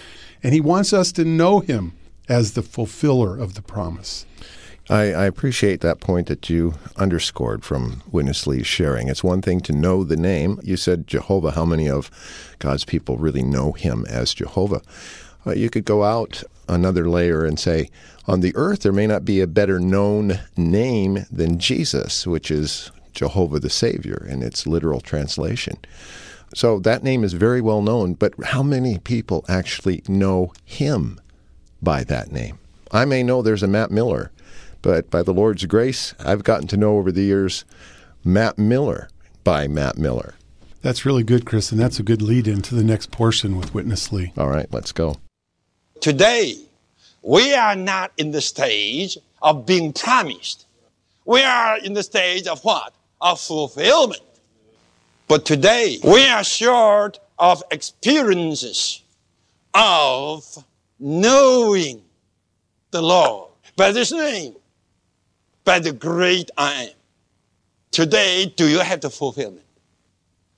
And 0.42 0.54
he 0.54 0.60
wants 0.60 0.92
us 0.92 1.12
to 1.12 1.24
know 1.24 1.60
him 1.60 1.92
as 2.28 2.52
the 2.52 2.62
fulfiller 2.62 3.36
of 3.36 3.54
the 3.54 3.62
promise. 3.62 4.24
I, 4.88 5.12
I 5.12 5.24
appreciate 5.26 5.82
that 5.82 6.00
point 6.00 6.26
that 6.28 6.48
you 6.50 6.74
underscored 6.96 7.64
from 7.64 8.02
Witness 8.10 8.46
Lee's 8.46 8.66
sharing. 8.66 9.08
It's 9.08 9.22
one 9.22 9.40
thing 9.42 9.60
to 9.62 9.72
know 9.72 10.02
the 10.02 10.16
name. 10.16 10.58
You 10.62 10.76
said 10.76 11.06
Jehovah. 11.06 11.52
How 11.52 11.64
many 11.64 11.88
of 11.88 12.10
God's 12.58 12.84
people 12.84 13.16
really 13.16 13.42
know 13.42 13.72
him 13.72 14.04
as 14.08 14.34
Jehovah? 14.34 14.82
Uh, 15.46 15.52
you 15.52 15.70
could 15.70 15.84
go 15.84 16.04
out 16.04 16.42
another 16.68 17.08
layer 17.08 17.44
and 17.44 17.58
say, 17.58 17.88
on 18.26 18.40
the 18.40 18.54
earth, 18.54 18.82
there 18.82 18.92
may 18.92 19.06
not 19.06 19.24
be 19.24 19.40
a 19.40 19.46
better 19.46 19.80
known 19.80 20.38
name 20.56 21.26
than 21.30 21.58
Jesus, 21.58 22.26
which 22.26 22.50
is 22.50 22.92
Jehovah 23.12 23.58
the 23.58 23.70
Savior 23.70 24.24
in 24.28 24.42
its 24.42 24.66
literal 24.66 25.00
translation. 25.00 25.78
So 26.54 26.78
that 26.80 27.02
name 27.02 27.24
is 27.24 27.32
very 27.32 27.60
well 27.60 27.82
known, 27.82 28.14
but 28.14 28.34
how 28.44 28.62
many 28.62 28.98
people 28.98 29.44
actually 29.48 30.02
know 30.08 30.52
him 30.64 31.20
by 31.82 32.04
that 32.04 32.30
name? 32.30 32.58
I 32.92 33.04
may 33.04 33.22
know 33.22 33.40
there's 33.40 33.62
a 33.62 33.68
Matt 33.68 33.90
Miller, 33.90 34.30
but 34.82 35.10
by 35.10 35.22
the 35.22 35.34
Lord's 35.34 35.64
grace, 35.66 36.14
I've 36.18 36.44
gotten 36.44 36.66
to 36.68 36.76
know 36.76 36.98
over 36.98 37.12
the 37.12 37.22
years 37.22 37.64
Matt 38.24 38.58
Miller 38.58 39.08
by 39.44 39.68
Matt 39.68 39.96
Miller. 39.96 40.34
That's 40.82 41.04
really 41.04 41.22
good, 41.22 41.44
Chris, 41.44 41.72
and 41.72 41.80
that's 41.80 42.00
a 42.00 42.02
good 42.02 42.22
lead 42.22 42.48
into 42.48 42.74
the 42.74 42.84
next 42.84 43.10
portion 43.10 43.56
with 43.56 43.74
Witness 43.74 44.12
Lee. 44.12 44.32
All 44.36 44.48
right, 44.48 44.66
let's 44.72 44.92
go. 44.92 45.16
Today, 46.00 46.56
we 47.22 47.52
are 47.54 47.76
not 47.76 48.12
in 48.16 48.30
the 48.30 48.40
stage 48.40 49.18
of 49.42 49.66
being 49.66 49.92
promised. 49.92 50.66
We 51.26 51.42
are 51.42 51.78
in 51.78 51.92
the 51.92 52.02
stage 52.02 52.46
of 52.46 52.64
what? 52.64 52.94
Of 53.20 53.40
fulfillment. 53.40 54.22
But 55.28 55.44
today, 55.44 55.98
we 56.02 56.26
are 56.26 56.42
short 56.42 57.20
of 57.38 57.62
experiences 57.70 59.02
of 59.74 60.64
knowing 60.98 62.02
the 62.90 63.02
Lord 63.02 63.50
by 63.76 63.92
His 63.92 64.10
name, 64.10 64.56
by 65.64 65.78
the 65.78 65.92
great 65.92 66.50
I 66.56 66.72
am. 66.84 66.94
Today, 67.90 68.46
do 68.56 68.66
you 68.66 68.78
have 68.78 69.02
the 69.02 69.10
fulfillment? 69.10 69.66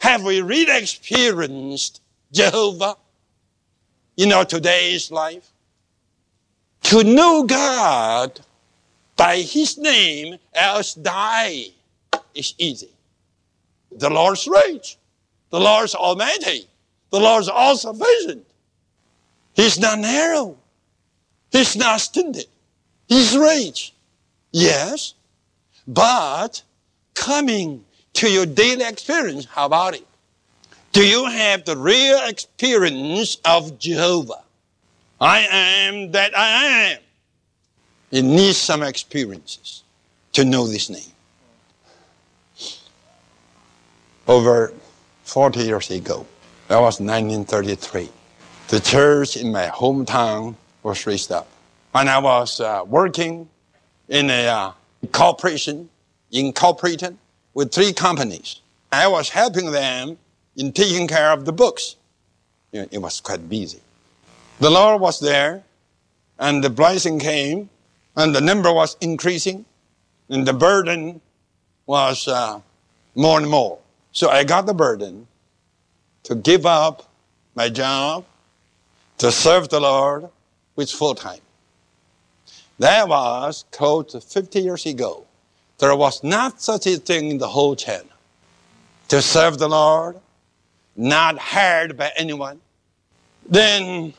Have 0.00 0.22
we 0.24 0.40
really 0.40 0.76
experienced 0.78 2.00
Jehovah 2.32 2.96
in 4.16 4.28
know, 4.28 4.44
today's 4.44 5.10
life? 5.10 5.50
To 6.84 7.04
know 7.04 7.44
God 7.44 8.40
by 9.16 9.36
His 9.38 9.78
name, 9.78 10.38
El 10.52 10.82
Shaddai, 10.82 11.66
is 12.34 12.54
easy. 12.58 12.90
The 13.90 14.10
Lord's 14.10 14.46
rich, 14.46 14.96
the 15.50 15.60
Lord's 15.60 15.94
almighty, 15.94 16.66
the 17.10 17.20
Lord's 17.20 17.48
all 17.48 17.76
sufficient. 17.76 18.46
He's 19.54 19.78
not 19.78 19.98
narrow, 19.98 20.56
He's 21.50 21.76
not 21.76 22.00
stinted, 22.00 22.46
He's 23.06 23.36
rich. 23.36 23.92
Yes, 24.50 25.14
but 25.86 26.62
coming 27.14 27.84
to 28.14 28.30
your 28.30 28.46
daily 28.46 28.84
experience, 28.84 29.46
how 29.46 29.66
about 29.66 29.94
it? 29.94 30.06
Do 30.92 31.06
you 31.06 31.24
have 31.24 31.64
the 31.64 31.76
real 31.76 32.20
experience 32.26 33.38
of 33.46 33.78
Jehovah? 33.78 34.42
I 35.18 35.38
am 35.40 36.12
that 36.12 36.36
I 36.36 36.66
am. 36.92 36.98
You 38.10 38.22
need 38.22 38.54
some 38.54 38.82
experiences 38.82 39.84
to 40.34 40.44
know 40.44 40.66
this 40.66 40.90
name. 40.90 41.12
Over 44.28 44.74
40 45.24 45.60
years 45.60 45.90
ago, 45.90 46.26
that 46.68 46.78
was 46.78 47.00
1933, 47.00 48.10
the 48.68 48.80
church 48.80 49.38
in 49.38 49.50
my 49.50 49.68
hometown 49.68 50.56
was 50.82 51.06
raised 51.06 51.32
up. 51.32 51.48
And 51.94 52.10
I 52.10 52.18
was 52.18 52.60
uh, 52.60 52.84
working 52.86 53.48
in 54.08 54.28
a 54.28 54.46
uh, 54.46 54.72
corporation, 55.10 55.88
incorporated 56.30 57.16
with 57.54 57.72
three 57.72 57.94
companies. 57.94 58.60
I 58.92 59.08
was 59.08 59.30
helping 59.30 59.70
them 59.70 60.18
in 60.56 60.72
taking 60.72 61.08
care 61.08 61.30
of 61.30 61.44
the 61.44 61.52
books. 61.52 61.96
It 62.72 63.00
was 63.00 63.20
quite 63.20 63.48
busy. 63.48 63.80
The 64.58 64.70
Lord 64.70 65.00
was 65.00 65.20
there, 65.20 65.62
and 66.38 66.62
the 66.62 66.70
blessing 66.70 67.18
came, 67.18 67.68
and 68.16 68.34
the 68.34 68.40
number 68.40 68.72
was 68.72 68.96
increasing, 69.00 69.64
and 70.28 70.46
the 70.46 70.52
burden 70.52 71.20
was 71.86 72.28
uh, 72.28 72.60
more 73.14 73.38
and 73.38 73.48
more. 73.48 73.78
So 74.12 74.30
I 74.30 74.44
got 74.44 74.66
the 74.66 74.74
burden 74.74 75.26
to 76.24 76.34
give 76.34 76.64
up 76.66 77.10
my 77.54 77.68
job 77.68 78.24
to 79.18 79.30
serve 79.30 79.68
the 79.68 79.80
Lord 79.80 80.28
with 80.76 80.90
full 80.90 81.14
time. 81.14 81.40
That 82.78 83.08
was 83.08 83.64
close 83.70 84.12
to 84.12 84.20
50 84.20 84.60
years 84.60 84.86
ago. 84.86 85.24
There 85.78 85.94
was 85.94 86.22
not 86.24 86.60
such 86.60 86.86
a 86.86 86.96
thing 86.96 87.30
in 87.30 87.38
the 87.38 87.48
whole 87.48 87.76
China. 87.76 88.04
To 89.08 89.20
serve 89.20 89.58
the 89.58 89.68
Lord, 89.68 90.16
not 90.96 91.38
hired 91.38 91.96
by 91.96 92.12
anyone. 92.16 92.60
Then 93.48 94.14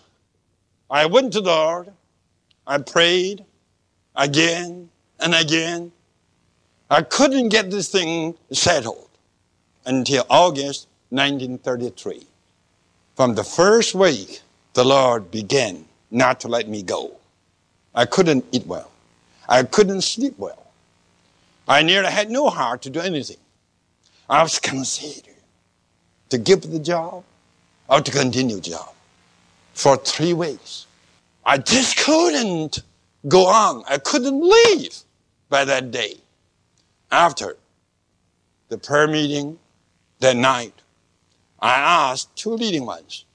I 0.90 1.06
went 1.06 1.34
to 1.34 1.42
the 1.42 1.50
Lord. 1.50 1.92
I 2.66 2.78
prayed 2.78 3.46
again 4.16 4.90
and 5.20 5.34
again. 5.34 5.92
I 6.90 7.02
couldn't 7.02 7.50
get 7.50 7.72
this 7.72 7.90
thing 7.90 8.36
settled 8.52 9.10
until 9.86 10.26
August 10.30 10.88
1933. 11.10 12.26
From 13.16 13.36
the 13.36 13.44
first 13.44 13.94
week, 13.96 14.42
the 14.74 14.84
Lord 14.84 15.30
began 15.32 15.86
not 16.12 16.40
to 16.42 16.48
let 16.48 16.68
me 16.68 16.84
go. 16.84 17.12
I 17.96 18.06
couldn't 18.06 18.46
eat 18.52 18.66
well. 18.66 18.92
I 19.48 19.64
couldn't 19.64 20.02
sleep 20.02 20.36
well. 20.38 20.72
I 21.68 21.82
nearly 21.82 22.12
had 22.12 22.30
no 22.30 22.50
heart 22.50 22.82
to 22.84 22.90
do 22.90 23.00
anything. 23.00 23.38
I 24.30 24.42
was 24.42 24.60
considered 24.60 25.33
to 26.30 26.38
give 26.38 26.62
the 26.62 26.80
job 26.80 27.24
or 27.90 28.02
to 28.02 28.12
continue 28.12 28.60
job 28.60 28.94
for 29.74 29.98
three 29.98 30.34
weeks. 30.34 30.88
I 31.46 31.58
just 31.58 31.98
couldn't 31.98 32.82
go 33.28 33.48
on. 33.48 33.84
I 33.90 33.98
couldn't 33.98 34.42
leave 34.42 34.98
by 35.50 35.66
that 35.66 35.92
day. 35.92 36.16
After 37.12 37.58
the 38.70 38.78
prayer 38.78 39.08
meeting 39.08 39.60
that 40.20 40.36
night, 40.36 40.74
I 41.60 41.74
asked 42.12 42.36
two 42.36 42.52
leading 42.52 42.86
ones 42.86 43.26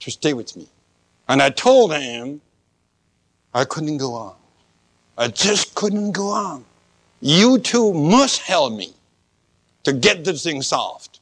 to 0.00 0.10
stay 0.10 0.32
with 0.32 0.56
me. 0.56 0.68
And 1.28 1.42
I 1.42 1.50
told 1.50 1.90
them 1.90 2.40
I 3.52 3.64
couldn't 3.64 3.98
go 3.98 4.14
on. 4.14 4.34
I 5.18 5.28
just 5.28 5.74
couldn't 5.74 6.12
go 6.12 6.28
on. 6.28 6.64
You 7.20 7.58
two 7.58 7.92
must 7.92 8.42
help 8.42 8.72
me 8.74 8.92
to 9.84 9.92
get 9.92 10.24
this 10.24 10.44
thing 10.44 10.62
solved. 10.62 11.20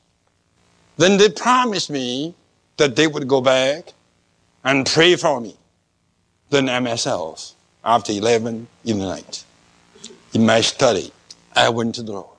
Then 0.96 1.16
they 1.16 1.28
promised 1.28 1.90
me 1.90 2.34
that 2.76 2.96
they 2.96 3.06
would 3.06 3.26
go 3.26 3.40
back 3.40 3.92
and 4.62 4.86
pray 4.86 5.16
for 5.16 5.40
me. 5.40 5.56
Then 6.50 6.68
I 6.68 6.78
myself, 6.80 7.52
after 7.84 8.12
11 8.12 8.68
in 8.84 8.98
the 8.98 9.06
night, 9.06 9.44
in 10.32 10.46
my 10.46 10.60
study, 10.60 11.12
I 11.54 11.68
went 11.68 11.96
to 11.96 12.02
the 12.02 12.12
Lord. 12.12 12.36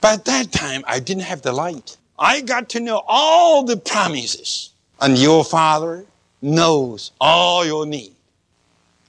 By 0.00 0.16
that 0.16 0.52
time, 0.52 0.84
I 0.86 0.98
didn't 0.98 1.24
have 1.24 1.42
the 1.42 1.52
light. 1.52 1.96
I 2.18 2.40
got 2.40 2.68
to 2.70 2.80
know 2.80 3.02
all 3.06 3.64
the 3.64 3.76
promises. 3.76 4.70
And 5.00 5.18
your 5.18 5.44
Father 5.44 6.04
knows 6.40 7.10
all 7.20 7.64
your 7.64 7.86
need. 7.86 8.14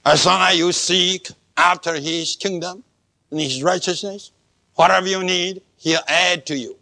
As 0.04 0.26
long 0.26 0.42
as 0.42 0.58
you 0.58 0.72
seek 0.72 1.28
after 1.56 1.94
His 1.94 2.36
kingdom 2.36 2.82
and 3.30 3.40
His 3.40 3.62
righteousness, 3.62 4.30
whatever 4.74 5.06
you 5.06 5.22
need, 5.22 5.62
He'll 5.78 6.00
add 6.08 6.46
to 6.46 6.56
you. 6.56 6.76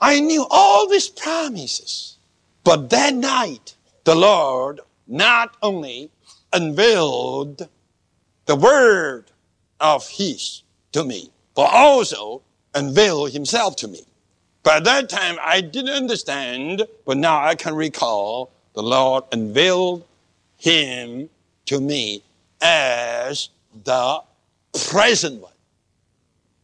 I 0.00 0.20
knew 0.20 0.46
all 0.50 0.88
these 0.88 1.08
promises. 1.08 2.16
But 2.64 2.90
that 2.90 3.14
night, 3.14 3.74
the 4.04 4.14
Lord 4.14 4.80
not 5.06 5.56
only 5.62 6.10
unveiled 6.52 7.68
the 8.46 8.56
word 8.56 9.30
of 9.78 10.08
His 10.08 10.62
to 10.92 11.04
me, 11.04 11.30
but 11.54 11.70
also 11.72 12.42
unveiled 12.74 13.32
Himself 13.32 13.76
to 13.76 13.88
me. 13.88 14.02
By 14.62 14.80
that 14.80 15.08
time, 15.08 15.36
I 15.42 15.60
didn't 15.60 15.94
understand, 15.94 16.86
but 17.06 17.16
now 17.16 17.42
I 17.42 17.54
can 17.54 17.74
recall 17.74 18.50
the 18.74 18.82
Lord 18.82 19.24
unveiled 19.32 20.06
Him 20.56 21.28
to 21.66 21.80
me 21.80 22.22
as 22.60 23.48
the 23.84 24.22
present 24.88 25.40
one. 25.40 25.52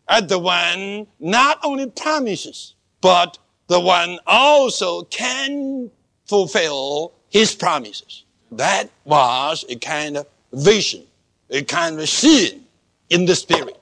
As 0.09 0.27
the 0.29 0.39
one 0.39 1.07
not 1.19 1.59
only 1.65 1.91
promises, 1.91 2.75
but 3.01 3.39
the 3.69 3.81
one 3.81 4.19
also 4.27 5.03
can 5.05 5.91
fulfill 6.27 7.13
his 7.31 7.55
promises. 7.55 8.25
That 8.53 8.89
was 9.05 9.65
a 9.69 9.77
kind 9.77 10.17
of 10.17 10.27
vision, 10.53 11.03
a 11.51 11.63
kind 11.63 11.99
of 12.01 12.09
seeing 12.09 12.65
in 13.11 13.25
the 13.27 13.35
spirit. 13.35 13.81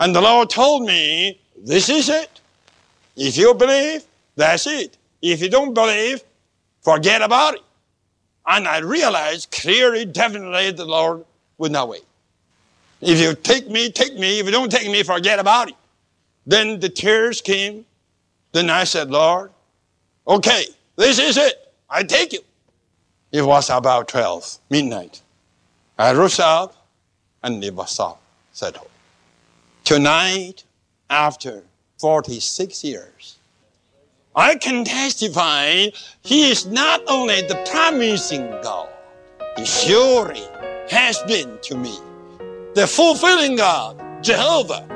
And 0.00 0.14
the 0.14 0.20
Lord 0.20 0.50
told 0.50 0.84
me, 0.84 1.40
this 1.56 1.88
is 1.88 2.08
it. 2.08 2.40
If 3.16 3.36
you 3.36 3.54
believe, 3.54 4.04
that's 4.36 4.66
it. 4.66 4.96
If 5.20 5.40
you 5.40 5.48
don't 5.48 5.74
believe, 5.74 6.22
forget 6.82 7.22
about 7.22 7.54
it. 7.54 7.62
And 8.46 8.66
I 8.66 8.78
realized 8.78 9.50
clearly, 9.52 10.04
definitely, 10.04 10.72
the 10.72 10.84
Lord 10.84 11.24
would 11.58 11.72
not 11.72 11.88
wait. 11.88 12.04
If 13.00 13.20
you 13.20 13.34
take 13.34 13.68
me, 13.68 13.90
take 13.90 14.16
me. 14.18 14.40
If 14.40 14.46
you 14.46 14.52
don't 14.52 14.70
take 14.70 14.90
me, 14.90 15.02
forget 15.02 15.38
about 15.38 15.68
it. 15.68 15.74
Then 16.46 16.80
the 16.80 16.88
tears 16.88 17.40
came. 17.40 17.84
Then 18.52 18.70
I 18.70 18.84
said, 18.84 19.10
Lord, 19.10 19.50
okay, 20.26 20.64
this 20.96 21.18
is 21.18 21.36
it. 21.36 21.72
I 21.88 22.02
take 22.02 22.32
you. 22.32 22.40
It 23.32 23.42
was 23.42 23.70
about 23.70 24.08
12, 24.08 24.58
midnight. 24.70 25.22
I 25.98 26.12
rose 26.12 26.38
up 26.38 26.86
and 27.42 27.62
it 27.64 27.74
was 27.74 27.98
all 27.98 28.20
settled. 28.52 28.88
Tonight, 29.84 30.64
after 31.08 31.64
46 31.98 32.84
years, 32.84 33.38
I 34.34 34.54
can 34.56 34.84
testify 34.84 35.88
He 36.22 36.50
is 36.50 36.66
not 36.66 37.02
only 37.08 37.42
the 37.42 37.62
promising 37.70 38.50
God, 38.62 38.88
He 39.56 39.64
surely 39.64 40.46
has 40.88 41.18
been 41.22 41.58
to 41.62 41.76
me 41.76 41.96
the 42.74 42.86
fulfilling 42.86 43.56
God, 43.56 44.22
Jehovah. 44.22 44.86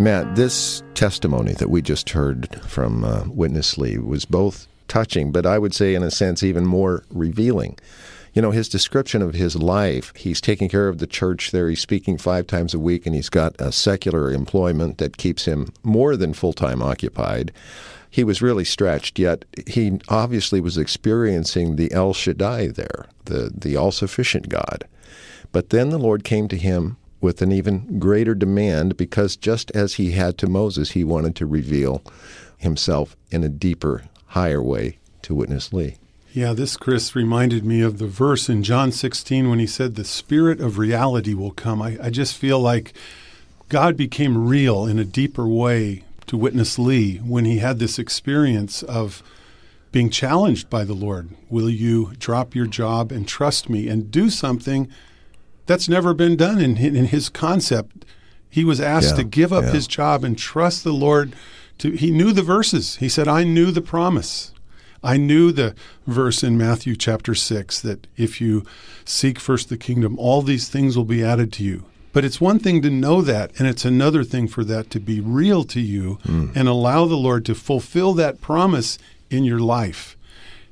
Matt, 0.00 0.34
this 0.34 0.82
testimony 0.94 1.52
that 1.52 1.68
we 1.68 1.82
just 1.82 2.08
heard 2.08 2.58
from 2.62 3.04
uh, 3.04 3.24
Witness 3.26 3.76
Lee 3.76 3.98
was 3.98 4.24
both 4.24 4.66
touching, 4.88 5.30
but 5.30 5.44
I 5.44 5.58
would 5.58 5.74
say, 5.74 5.94
in 5.94 6.02
a 6.02 6.10
sense, 6.10 6.42
even 6.42 6.64
more 6.64 7.04
revealing. 7.10 7.76
You 8.32 8.40
know, 8.40 8.50
his 8.50 8.70
description 8.70 9.20
of 9.20 9.34
his 9.34 9.56
life, 9.56 10.14
he's 10.16 10.40
taking 10.40 10.70
care 10.70 10.88
of 10.88 11.00
the 11.00 11.06
church 11.06 11.50
there, 11.50 11.68
he's 11.68 11.82
speaking 11.82 12.16
five 12.16 12.46
times 12.46 12.72
a 12.72 12.78
week, 12.78 13.04
and 13.04 13.14
he's 13.14 13.28
got 13.28 13.54
a 13.60 13.72
secular 13.72 14.32
employment 14.32 14.96
that 14.96 15.18
keeps 15.18 15.44
him 15.44 15.70
more 15.82 16.16
than 16.16 16.32
full 16.32 16.54
time 16.54 16.80
occupied. 16.80 17.52
He 18.08 18.24
was 18.24 18.40
really 18.40 18.64
stretched, 18.64 19.18
yet 19.18 19.44
he 19.66 20.00
obviously 20.08 20.62
was 20.62 20.78
experiencing 20.78 21.76
the 21.76 21.92
El 21.92 22.14
Shaddai 22.14 22.68
there, 22.68 23.04
the, 23.26 23.52
the 23.54 23.76
all 23.76 23.92
sufficient 23.92 24.48
God. 24.48 24.86
But 25.52 25.68
then 25.68 25.90
the 25.90 25.98
Lord 25.98 26.24
came 26.24 26.48
to 26.48 26.56
him 26.56 26.96
with 27.20 27.42
an 27.42 27.52
even 27.52 27.98
greater 27.98 28.34
demand 28.34 28.96
because 28.96 29.36
just 29.36 29.70
as 29.72 29.94
he 29.94 30.12
had 30.12 30.38
to 30.38 30.46
Moses, 30.46 30.92
he 30.92 31.04
wanted 31.04 31.36
to 31.36 31.46
reveal 31.46 32.02
himself 32.56 33.16
in 33.30 33.44
a 33.44 33.48
deeper, 33.48 34.04
higher 34.28 34.62
way 34.62 34.98
to 35.22 35.34
Witness 35.34 35.72
Lee. 35.72 35.96
Yeah, 36.32 36.52
this, 36.52 36.76
Chris, 36.76 37.16
reminded 37.16 37.64
me 37.64 37.80
of 37.80 37.98
the 37.98 38.06
verse 38.06 38.48
in 38.48 38.62
John 38.62 38.92
16 38.92 39.50
when 39.50 39.58
he 39.58 39.66
said, 39.66 39.94
The 39.94 40.04
Spirit 40.04 40.60
of 40.60 40.78
reality 40.78 41.34
will 41.34 41.50
come. 41.50 41.82
I, 41.82 41.98
I 42.00 42.10
just 42.10 42.36
feel 42.36 42.60
like 42.60 42.94
God 43.68 43.96
became 43.96 44.46
real 44.46 44.86
in 44.86 44.98
a 44.98 45.04
deeper 45.04 45.48
way 45.48 46.04
to 46.26 46.36
Witness 46.36 46.78
Lee 46.78 47.16
when 47.18 47.44
he 47.44 47.58
had 47.58 47.80
this 47.80 47.98
experience 47.98 48.84
of 48.84 49.24
being 49.90 50.08
challenged 50.08 50.70
by 50.70 50.84
the 50.84 50.94
Lord. 50.94 51.30
Will 51.48 51.68
you 51.68 52.12
drop 52.18 52.54
your 52.54 52.66
job 52.66 53.10
and 53.10 53.26
trust 53.26 53.68
me 53.68 53.88
and 53.88 54.10
do 54.10 54.30
something 54.30 54.88
that's 55.70 55.88
never 55.88 56.12
been 56.12 56.36
done 56.36 56.60
in, 56.60 56.76
in 56.76 57.06
his 57.06 57.28
concept? 57.28 58.04
He 58.48 58.64
was 58.64 58.80
asked 58.80 59.10
Yeah, 59.10 59.22
to 59.22 59.24
give 59.24 59.52
up 59.52 59.64
yeah. 59.64 59.72
his 59.72 59.86
job 59.86 60.24
and 60.24 60.36
trust 60.36 60.82
the 60.82 60.92
Lord. 60.92 61.32
To 61.78 61.92
he 61.92 62.10
knew 62.10 62.32
the 62.32 62.42
verses. 62.42 62.96
He 62.96 63.08
said, 63.08 63.28
"I 63.28 63.44
knew 63.44 63.70
the 63.70 63.80
promise." 63.80 64.52
I 65.02 65.16
knew 65.16 65.50
the 65.50 65.74
verse 66.06 66.42
in 66.42 66.58
Matthew 66.58 66.94
chapter 66.94 67.34
6 67.34 67.80
that 67.80 68.06
if 68.18 68.38
you 68.38 68.66
seek 69.06 69.38
first 69.38 69.70
the 69.70 69.78
kingdom, 69.78 70.18
all 70.18 70.42
these 70.42 70.68
things 70.68 70.94
will 70.94 71.06
be 71.06 71.24
added 71.24 71.54
to 71.54 71.64
you. 71.64 71.84
But 72.12 72.24
it's 72.24 72.40
one 72.40 72.58
thing 72.58 72.82
to 72.82 72.90
know 72.90 73.22
that, 73.22 73.52
and 73.58 73.66
it's 73.66 73.86
another 73.86 74.24
thing 74.24 74.48
for 74.48 74.64
that 74.64 74.90
to 74.90 75.00
be 75.00 75.20
real 75.20 75.64
to 75.64 75.80
you 75.80 76.18
hmm. 76.24 76.48
and 76.54 76.68
allow 76.68 77.06
the 77.06 77.16
Lord 77.16 77.46
to 77.46 77.54
fulfill 77.54 78.12
that 78.14 78.40
promise 78.40 78.98
in 79.30 79.44
your 79.44 79.60
life. 79.60 80.16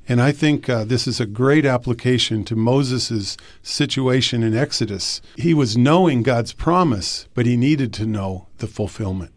And 0.09 0.19
I 0.19 0.31
think 0.31 0.67
uh, 0.67 0.85
this 0.85 1.05
is 1.05 1.19
a 1.19 1.27
great 1.27 1.67
application 1.67 2.43
to 2.45 2.55
Moses' 2.55 3.37
situation 3.61 4.41
in 4.41 4.55
Exodus. 4.57 5.21
He 5.35 5.53
was 5.53 5.77
knowing 5.77 6.23
God's 6.23 6.51
promise, 6.51 7.27
but 7.35 7.45
he 7.45 7.55
needed 7.55 7.93
to 7.93 8.07
know 8.07 8.47
the 8.57 8.65
fulfillment. 8.65 9.31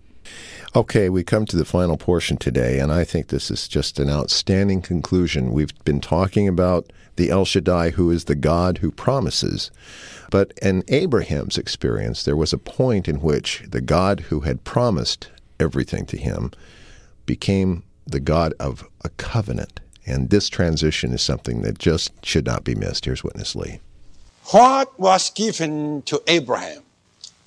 Okay, 0.74 1.10
we 1.10 1.24
come 1.24 1.44
to 1.44 1.58
the 1.58 1.66
final 1.66 1.98
portion 1.98 2.38
today, 2.38 2.78
and 2.78 2.90
I 2.90 3.04
think 3.04 3.26
this 3.28 3.50
is 3.50 3.68
just 3.68 3.98
an 3.98 4.08
outstanding 4.08 4.80
conclusion. 4.80 5.52
We've 5.52 5.78
been 5.84 6.00
talking 6.00 6.48
about 6.48 6.90
the 7.16 7.28
El 7.28 7.44
Shaddai, 7.44 7.90
who 7.90 8.10
is 8.10 8.24
the 8.24 8.34
God 8.34 8.78
who 8.78 8.90
promises. 8.90 9.70
But 10.30 10.54
in 10.62 10.84
Abraham's 10.88 11.58
experience, 11.58 12.24
there 12.24 12.34
was 12.34 12.54
a 12.54 12.58
point 12.58 13.08
in 13.08 13.20
which 13.20 13.62
the 13.68 13.82
God 13.82 14.20
who 14.20 14.40
had 14.40 14.64
promised 14.64 15.28
everything 15.60 16.06
to 16.06 16.16
him 16.16 16.50
became 17.26 17.82
the 18.06 18.20
God 18.20 18.54
of 18.58 18.88
a 19.04 19.10
covenant. 19.10 19.81
And 20.04 20.30
this 20.30 20.48
transition 20.48 21.12
is 21.12 21.22
something 21.22 21.62
that 21.62 21.78
just 21.78 22.12
should 22.24 22.44
not 22.44 22.64
be 22.64 22.74
missed. 22.74 23.04
Here's 23.04 23.22
Witness 23.22 23.54
Lee. 23.54 23.80
What 24.46 24.98
was 24.98 25.30
given 25.30 26.02
to 26.02 26.20
Abraham? 26.26 26.82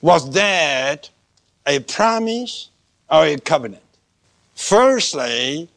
Was 0.02 0.32
that 0.32 1.10
a 1.68 1.80
promise 1.80 2.70
or 3.10 3.26
a 3.26 3.38
covenant? 3.38 3.82
Firstly, 4.56 5.68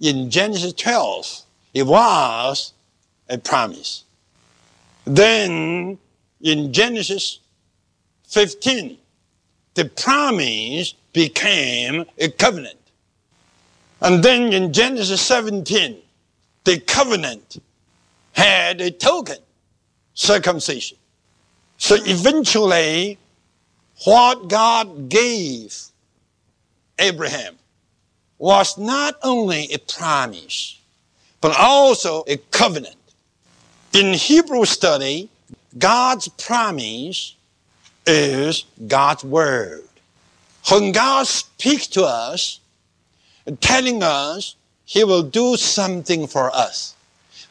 in 0.00 0.30
Genesis 0.30 0.72
12, 0.72 1.42
it 1.74 1.86
was 1.86 2.72
a 3.28 3.38
promise. 3.38 4.04
Then 5.04 5.98
in 6.40 6.72
Genesis 6.72 7.40
15, 8.28 8.96
the 9.74 9.84
promise 9.84 10.94
became 11.12 12.04
a 12.18 12.30
covenant. 12.30 12.78
And 14.00 14.22
then 14.22 14.52
in 14.52 14.72
Genesis 14.72 15.20
17, 15.20 15.98
the 16.64 16.78
covenant 16.80 17.60
had 18.32 18.80
a 18.80 18.90
token 18.90 19.38
circumcision. 20.14 20.98
So 21.78 21.96
eventually, 22.00 23.18
what 24.04 24.48
God 24.48 25.08
gave 25.08 25.76
Abraham 26.98 27.56
was 28.38 28.78
not 28.78 29.16
only 29.22 29.72
a 29.72 29.78
promise, 29.78 30.80
but 31.40 31.56
also 31.58 32.24
a 32.26 32.36
covenant. 32.50 32.96
In 33.92 34.14
Hebrew 34.14 34.64
study, 34.64 35.28
God's 35.78 36.28
promise 36.28 37.34
is 38.06 38.64
God's 38.86 39.24
word. 39.24 39.84
When 40.70 40.92
God 40.92 41.26
speaks 41.26 41.86
to 41.88 42.04
us, 42.04 42.60
telling 43.60 44.02
us 44.02 44.54
He 44.84 45.04
will 45.04 45.22
do 45.22 45.56
something 45.56 46.26
for 46.26 46.54
us, 46.54 46.94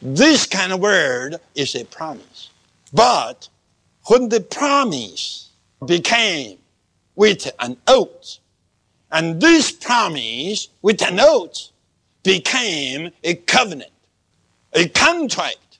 This 0.00 0.46
kind 0.46 0.72
of 0.72 0.80
word 0.80 1.36
is 1.54 1.74
a 1.74 1.84
promise. 1.84 2.50
But 2.92 3.48
when 4.06 4.28
the 4.28 4.40
promise 4.40 5.50
became 5.86 6.58
with 7.14 7.50
an 7.60 7.76
oath, 7.86 8.38
and 9.10 9.40
this 9.40 9.70
promise 9.70 10.68
with 10.82 11.02
an 11.02 11.20
oath 11.20 11.68
became 12.22 13.10
a 13.22 13.34
covenant, 13.34 13.92
a 14.72 14.88
contract. 14.88 15.78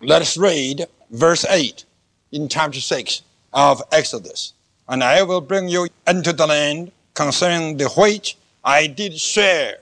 Let 0.00 0.22
us 0.22 0.36
read 0.36 0.86
verse 1.10 1.44
8 1.44 1.84
in 2.32 2.48
chapter 2.48 2.80
6 2.80 3.22
of 3.52 3.82
Exodus. 3.90 4.52
And 4.88 5.02
I 5.02 5.22
will 5.22 5.40
bring 5.40 5.68
you 5.68 5.88
into 6.06 6.32
the 6.32 6.46
land 6.46 6.92
concerning 7.14 7.76
the 7.76 7.88
which 7.90 8.36
I 8.64 8.86
did 8.86 9.18
swear 9.18 9.78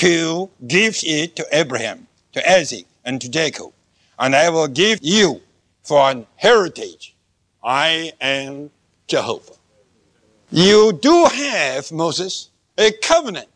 to 0.00 0.48
give 0.66 0.98
it 1.02 1.36
to 1.36 1.46
Abraham, 1.52 2.06
to 2.32 2.50
Isaac, 2.50 2.86
and 3.04 3.20
to 3.20 3.28
Jacob. 3.28 3.70
And 4.18 4.34
I 4.34 4.48
will 4.48 4.66
give 4.66 4.98
you 5.02 5.42
for 5.82 6.10
an 6.10 6.26
heritage. 6.36 7.14
I 7.62 8.14
am 8.18 8.70
Jehovah. 9.08 9.52
You 10.50 10.94
do 10.94 11.26
have, 11.26 11.92
Moses, 11.92 12.48
a 12.78 12.92
covenant. 13.02 13.50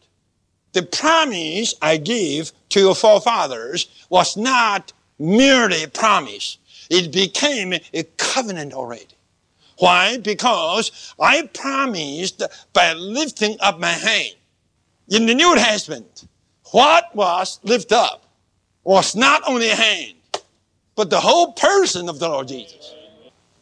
The 0.74 0.82
promise 0.82 1.74
I 1.80 1.96
gave 1.96 2.52
to 2.68 2.80
your 2.80 2.94
forefathers 2.94 3.86
was 4.10 4.36
not 4.36 4.92
merely 5.18 5.84
a 5.84 5.88
promise. 5.88 6.58
It 6.90 7.10
became 7.10 7.72
a 7.72 8.02
covenant 8.18 8.74
already. 8.74 9.16
Why? 9.78 10.18
Because 10.18 11.14
I 11.18 11.48
promised 11.54 12.42
by 12.74 12.92
lifting 12.92 13.56
up 13.60 13.80
my 13.80 13.92
hand. 13.92 14.34
In 15.08 15.24
the 15.24 15.34
New 15.34 15.54
Testament, 15.54 16.26
what 16.74 17.14
was 17.14 17.60
lifted 17.62 17.94
up 17.94 18.24
was 18.82 19.14
not 19.14 19.42
only 19.46 19.70
a 19.70 19.76
hand, 19.76 20.16
but 20.96 21.08
the 21.08 21.20
whole 21.20 21.52
person 21.52 22.08
of 22.08 22.18
the 22.18 22.28
Lord 22.28 22.48
Jesus. 22.48 22.92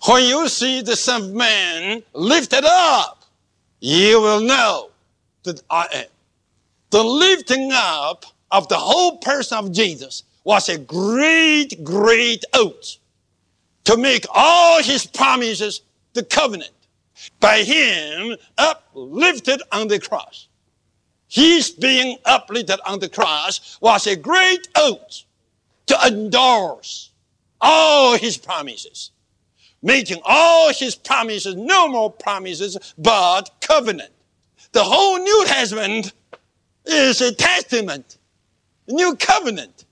When 0.06 0.24
you 0.24 0.48
see 0.48 0.80
the 0.80 0.96
Son 0.96 1.24
of 1.24 1.30
Man 1.32 2.02
lifted 2.14 2.64
up, 2.64 3.22
you 3.80 4.18
will 4.18 4.40
know 4.40 4.92
that 5.42 5.60
I 5.68 5.88
am. 5.92 6.06
The 6.88 7.04
lifting 7.04 7.70
up 7.70 8.24
of 8.50 8.68
the 8.68 8.78
whole 8.78 9.18
person 9.18 9.58
of 9.58 9.72
Jesus 9.72 10.22
was 10.44 10.70
a 10.70 10.78
great, 10.78 11.84
great 11.84 12.46
oath 12.54 12.96
to 13.84 13.98
make 13.98 14.24
all 14.32 14.82
his 14.82 15.04
promises 15.04 15.82
the 16.14 16.24
covenant 16.24 16.72
by 17.40 17.58
him 17.62 18.38
uplifted 18.56 19.60
on 19.70 19.88
the 19.88 20.00
cross. 20.00 20.48
His 21.32 21.70
being 21.70 22.18
uplifted 22.26 22.78
on 22.84 22.98
the 22.98 23.08
cross 23.08 23.78
was 23.80 24.06
a 24.06 24.16
great 24.16 24.68
oath 24.76 25.22
to 25.86 25.98
endorse 26.06 27.08
all 27.58 28.18
his 28.18 28.36
promises, 28.36 29.12
making 29.82 30.20
all 30.26 30.74
his 30.74 30.94
promises 30.94 31.56
no 31.56 31.88
more 31.88 32.10
promises 32.10 32.76
but 32.98 33.48
covenant. 33.62 34.10
The 34.72 34.84
whole 34.84 35.16
New 35.20 35.44
Testament 35.46 36.12
is 36.84 37.22
a 37.22 37.34
testament, 37.34 38.18
a 38.86 38.92
new 38.92 39.16
covenant. 39.16 39.86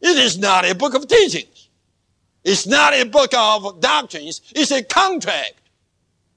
It 0.00 0.16
is 0.18 0.38
not 0.38 0.64
a 0.64 0.76
book 0.76 0.94
of 0.94 1.08
teachings. 1.08 1.68
It's 2.44 2.68
not 2.68 2.94
a 2.94 3.06
book 3.06 3.34
of 3.36 3.80
doctrines. 3.80 4.40
It's 4.54 4.70
a 4.70 4.84
contract. 4.84 5.54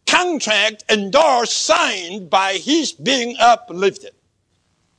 Contract 0.07 0.85
endorsed, 0.89 1.55
signed 1.55 2.31
by 2.31 2.53
his 2.53 2.93
being 2.93 3.35
uplifted. 3.39 4.15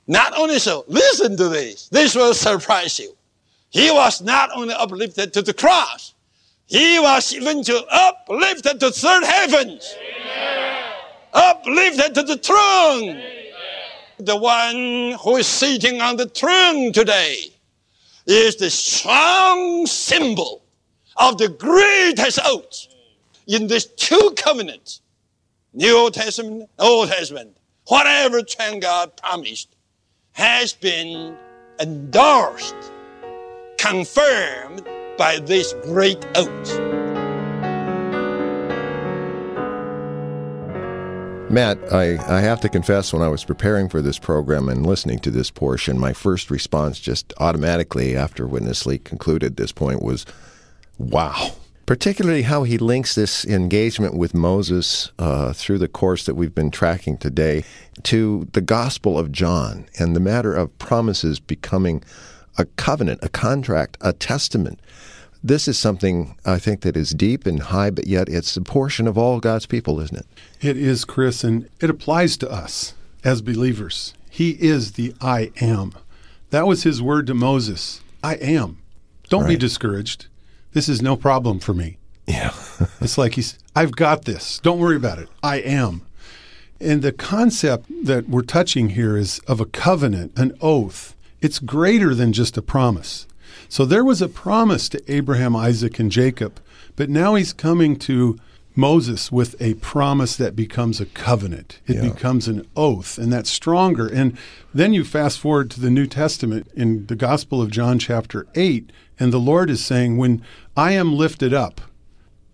Not 0.06 0.36
only 0.36 0.58
so, 0.58 0.84
listen 0.86 1.36
to 1.36 1.48
this. 1.48 1.88
This 1.88 2.14
will 2.14 2.34
surprise 2.34 2.98
you. 2.98 3.16
He 3.70 3.90
was 3.90 4.20
not 4.20 4.50
only 4.54 4.74
uplifted 4.74 5.32
to 5.32 5.42
the 5.42 5.54
cross, 5.54 6.14
he 6.66 6.98
was 6.98 7.34
even 7.34 7.62
to 7.64 7.84
uplifted 7.90 8.80
to 8.80 8.90
third 8.90 9.24
heavens. 9.24 9.94
Amen. 9.98 10.92
Uplifted 11.32 12.14
to 12.14 12.22
the 12.22 12.36
throne. 12.36 13.10
Amen. 13.10 13.30
The 14.18 14.36
one 14.36 15.18
who 15.20 15.36
is 15.36 15.46
sitting 15.46 16.00
on 16.00 16.16
the 16.16 16.26
throne 16.26 16.92
today 16.92 17.36
is 18.26 18.56
the 18.56 18.70
strong 18.70 19.86
symbol 19.86 20.62
of 21.16 21.38
the 21.38 21.48
greatest 21.48 22.38
oath 22.44 22.86
in 23.46 23.66
these 23.66 23.86
two 23.86 24.32
covenants, 24.36 25.00
New 25.72 26.10
Testament, 26.10 26.70
Old 26.78 27.08
Testament, 27.08 27.56
whatever 27.86 28.42
God 28.80 29.16
promised 29.16 29.73
has 30.34 30.72
been 30.72 31.36
endorsed, 31.80 32.74
confirmed 33.78 34.84
by 35.16 35.38
this 35.38 35.72
great 35.84 36.24
oath. 36.34 36.80
Matt, 41.50 41.78
I, 41.92 42.18
I 42.26 42.40
have 42.40 42.60
to 42.62 42.68
confess, 42.68 43.12
when 43.12 43.22
I 43.22 43.28
was 43.28 43.44
preparing 43.44 43.88
for 43.88 44.02
this 44.02 44.18
program 44.18 44.68
and 44.68 44.84
listening 44.84 45.20
to 45.20 45.30
this 45.30 45.52
portion, 45.52 46.00
my 46.00 46.12
first 46.12 46.50
response 46.50 46.98
just 46.98 47.32
automatically 47.38 48.16
after 48.16 48.48
Witness 48.48 48.86
Lee 48.86 48.98
concluded 48.98 49.56
this 49.56 49.70
point 49.70 50.02
was, 50.02 50.26
wow. 50.98 51.52
Particularly 51.86 52.42
how 52.42 52.62
he 52.62 52.78
links 52.78 53.14
this 53.14 53.44
engagement 53.44 54.16
with 54.16 54.32
Moses 54.32 55.12
uh, 55.18 55.52
through 55.52 55.78
the 55.78 55.88
course 55.88 56.24
that 56.24 56.34
we've 56.34 56.54
been 56.54 56.70
tracking 56.70 57.18
today 57.18 57.62
to 58.04 58.48
the 58.52 58.62
Gospel 58.62 59.18
of 59.18 59.30
John 59.30 59.86
and 59.98 60.16
the 60.16 60.20
matter 60.20 60.54
of 60.54 60.76
promises 60.78 61.40
becoming 61.40 62.02
a 62.56 62.64
covenant, 62.64 63.20
a 63.22 63.28
contract, 63.28 63.98
a 64.00 64.14
testament. 64.14 64.80
This 65.42 65.68
is 65.68 65.78
something 65.78 66.38
I 66.46 66.58
think 66.58 66.80
that 66.82 66.96
is 66.96 67.10
deep 67.10 67.44
and 67.44 67.60
high, 67.60 67.90
but 67.90 68.06
yet 68.06 68.30
it's 68.30 68.56
a 68.56 68.62
portion 68.62 69.06
of 69.06 69.18
all 69.18 69.40
God's 69.40 69.66
people, 69.66 70.00
isn't 70.00 70.16
it? 70.16 70.26
It 70.62 70.78
is, 70.78 71.04
Chris, 71.04 71.44
and 71.44 71.68
it 71.80 71.90
applies 71.90 72.38
to 72.38 72.50
us 72.50 72.94
as 73.22 73.42
believers. 73.42 74.14
He 74.30 74.52
is 74.52 74.92
the 74.92 75.14
I 75.20 75.52
am. 75.60 75.92
That 76.48 76.66
was 76.66 76.84
his 76.84 77.02
word 77.02 77.26
to 77.26 77.34
Moses 77.34 78.00
I 78.22 78.36
am. 78.36 78.78
Don't 79.28 79.42
right. 79.42 79.50
be 79.50 79.56
discouraged. 79.56 80.28
This 80.74 80.88
is 80.88 81.00
no 81.00 81.16
problem 81.16 81.60
for 81.60 81.72
me. 81.72 81.96
Yeah. 82.26 82.52
it's 83.00 83.16
like 83.16 83.34
he's, 83.34 83.58
I've 83.74 83.92
got 83.92 84.24
this. 84.24 84.58
Don't 84.58 84.78
worry 84.78 84.96
about 84.96 85.18
it. 85.18 85.28
I 85.42 85.56
am. 85.56 86.02
And 86.80 87.00
the 87.00 87.12
concept 87.12 87.87
that 88.04 88.28
we're 88.28 88.42
touching 88.42 88.90
here 88.90 89.16
is 89.16 89.38
of 89.46 89.60
a 89.60 89.66
covenant, 89.66 90.32
an 90.37 90.56
oath. 90.60 91.16
It's 91.40 91.58
greater 91.58 92.14
than 92.14 92.32
just 92.32 92.58
a 92.58 92.62
promise. 92.62 93.26
So 93.68 93.84
there 93.84 94.04
was 94.04 94.20
a 94.20 94.28
promise 94.28 94.88
to 94.90 95.12
Abraham, 95.12 95.56
Isaac, 95.56 95.98
and 95.98 96.10
Jacob, 96.10 96.60
but 96.96 97.08
now 97.08 97.34
he's 97.37 97.52
coming 97.52 97.96
to 98.00 98.38
Moses 98.76 99.30
with 99.30 99.54
a 99.60 99.74
promise 99.74 100.37
that 100.37 100.56
becomes 100.56 101.00
a 101.00 101.06
covenant. 101.06 101.80
It 101.87 101.96
yeah. 101.96 102.08
becomes 102.10 102.48
an 102.48 102.66
oath, 102.76 103.18
and 103.18 103.32
that's 103.32 103.50
stronger. 103.50 104.08
And 104.08 104.37
then 104.72 104.92
you 104.92 105.04
fast 105.04 105.38
forward 105.38 105.70
to 105.72 105.80
the 105.80 105.90
New 105.90 106.06
Testament 106.06 106.68
in 106.74 107.06
the 107.06 107.16
Gospel 107.16 107.62
of 107.62 107.70
John, 107.70 107.98
chapter 107.98 108.46
8, 108.56 108.90
and 109.18 109.33
the 109.33 109.38
Lord 109.38 109.70
is 109.70 109.85
saying, 109.85 110.16
When 110.16 110.42
I 110.77 110.92
am 110.92 111.14
lifted 111.14 111.53
up, 111.55 111.81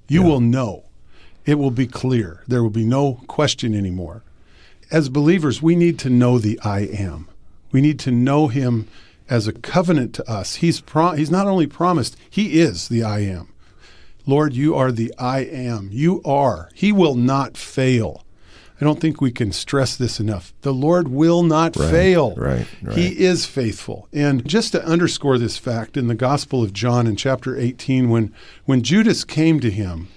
you 0.09 0.23
yeah. 0.23 0.29
will 0.29 0.40
know. 0.40 0.85
It 1.46 1.55
will 1.55 1.70
be 1.70 1.87
clear. 1.87 2.42
There 2.46 2.62
will 2.62 2.70
be 2.70 2.85
no 2.85 3.20
question 3.27 3.75
anymore. 3.75 4.23
As 4.90 5.09
believers, 5.09 5.62
we 5.62 5.75
need 5.75 5.99
to 6.01 6.11
know 6.11 6.38
the 6.38 6.61
I 6.62 6.81
am. 6.81 7.29
We 7.73 7.81
need 7.81 7.99
to 8.01 8.11
know 8.11 8.49
Him 8.49 8.88
as 9.29 9.46
a 9.46 9.53
covenant 9.53 10.14
to 10.16 10.31
us. 10.31 10.57
He's, 10.57 10.81
pro- 10.81 11.12
he's 11.12 11.31
not 11.31 11.46
only 11.46 11.66
promised, 11.66 12.16
He 12.29 12.61
is 12.61 12.88
the 12.88 13.03
I 13.03 13.20
am. 13.20 13.53
Lord, 14.27 14.55
you 14.55 14.75
are 14.75 14.92
the 14.92 15.14
I 15.18 15.40
am. 15.40 15.88
You 15.92 16.20
are. 16.25 16.68
He 16.75 16.92
will 16.92 17.14
not 17.14 17.57
fail. 17.57 18.25
I 18.80 18.84
don't 18.84 18.98
think 18.98 19.20
we 19.20 19.30
can 19.30 19.52
stress 19.52 19.94
this 19.96 20.20
enough. 20.20 20.54
The 20.62 20.72
Lord 20.72 21.08
will 21.08 21.42
not 21.42 21.76
right, 21.76 21.90
fail. 21.90 22.34
Right, 22.34 22.66
right. 22.82 22.96
He 22.96 23.20
is 23.20 23.44
faithful. 23.44 24.08
And 24.10 24.46
just 24.48 24.72
to 24.72 24.84
underscore 24.84 25.36
this 25.36 25.58
fact, 25.58 25.98
in 25.98 26.06
the 26.06 26.14
Gospel 26.14 26.62
of 26.62 26.72
John 26.72 27.06
in 27.06 27.16
chapter 27.16 27.58
18, 27.58 28.08
when, 28.08 28.32
when 28.64 28.82
Judas 28.82 29.24
came 29.24 29.60
to 29.60 29.70
him 29.70 30.08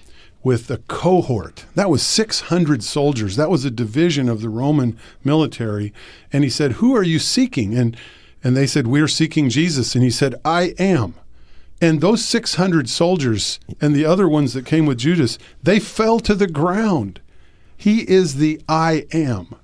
with 0.43 0.71
a 0.71 0.78
cohort, 0.78 1.65
that 1.76 1.89
was 1.89 2.04
600 2.04 2.84
soldiers, 2.84 3.36
that 3.36 3.49
was 3.49 3.65
a 3.65 3.71
division 3.71 4.30
of 4.30 4.41
the 4.41 4.49
Roman 4.49 4.97
military, 5.26 5.93
and 6.32 6.45
he 6.45 6.49
said, 6.49 6.73
Who 6.73 6.95
are 6.95 7.04
you 7.04 7.19
seeking? 7.19 7.76
And, 7.78 7.97
and 8.43 8.56
they 8.56 8.67
said, 8.67 8.88
We're 8.88 9.10
seeking 9.10 9.49
Jesus. 9.49 9.93
And 9.93 10.06
he 10.06 10.12
said, 10.12 10.36
I 10.45 10.73
am. 10.80 11.15
And 11.82 11.99
those 11.99 12.23
600 12.23 12.89
soldiers 12.89 13.60
and 13.82 13.93
the 13.93 14.06
other 14.06 14.30
ones 14.30 14.54
that 14.54 14.65
came 14.65 14.86
with 14.86 14.99
Judas, 14.99 15.38
they 15.62 15.82
fell 15.82 16.21
to 16.21 16.34
the 16.34 16.47
ground. 16.47 17.19
He 17.84 18.10
is 18.10 18.36
the 18.36 18.62
I 18.69 19.08
am. 19.12 19.56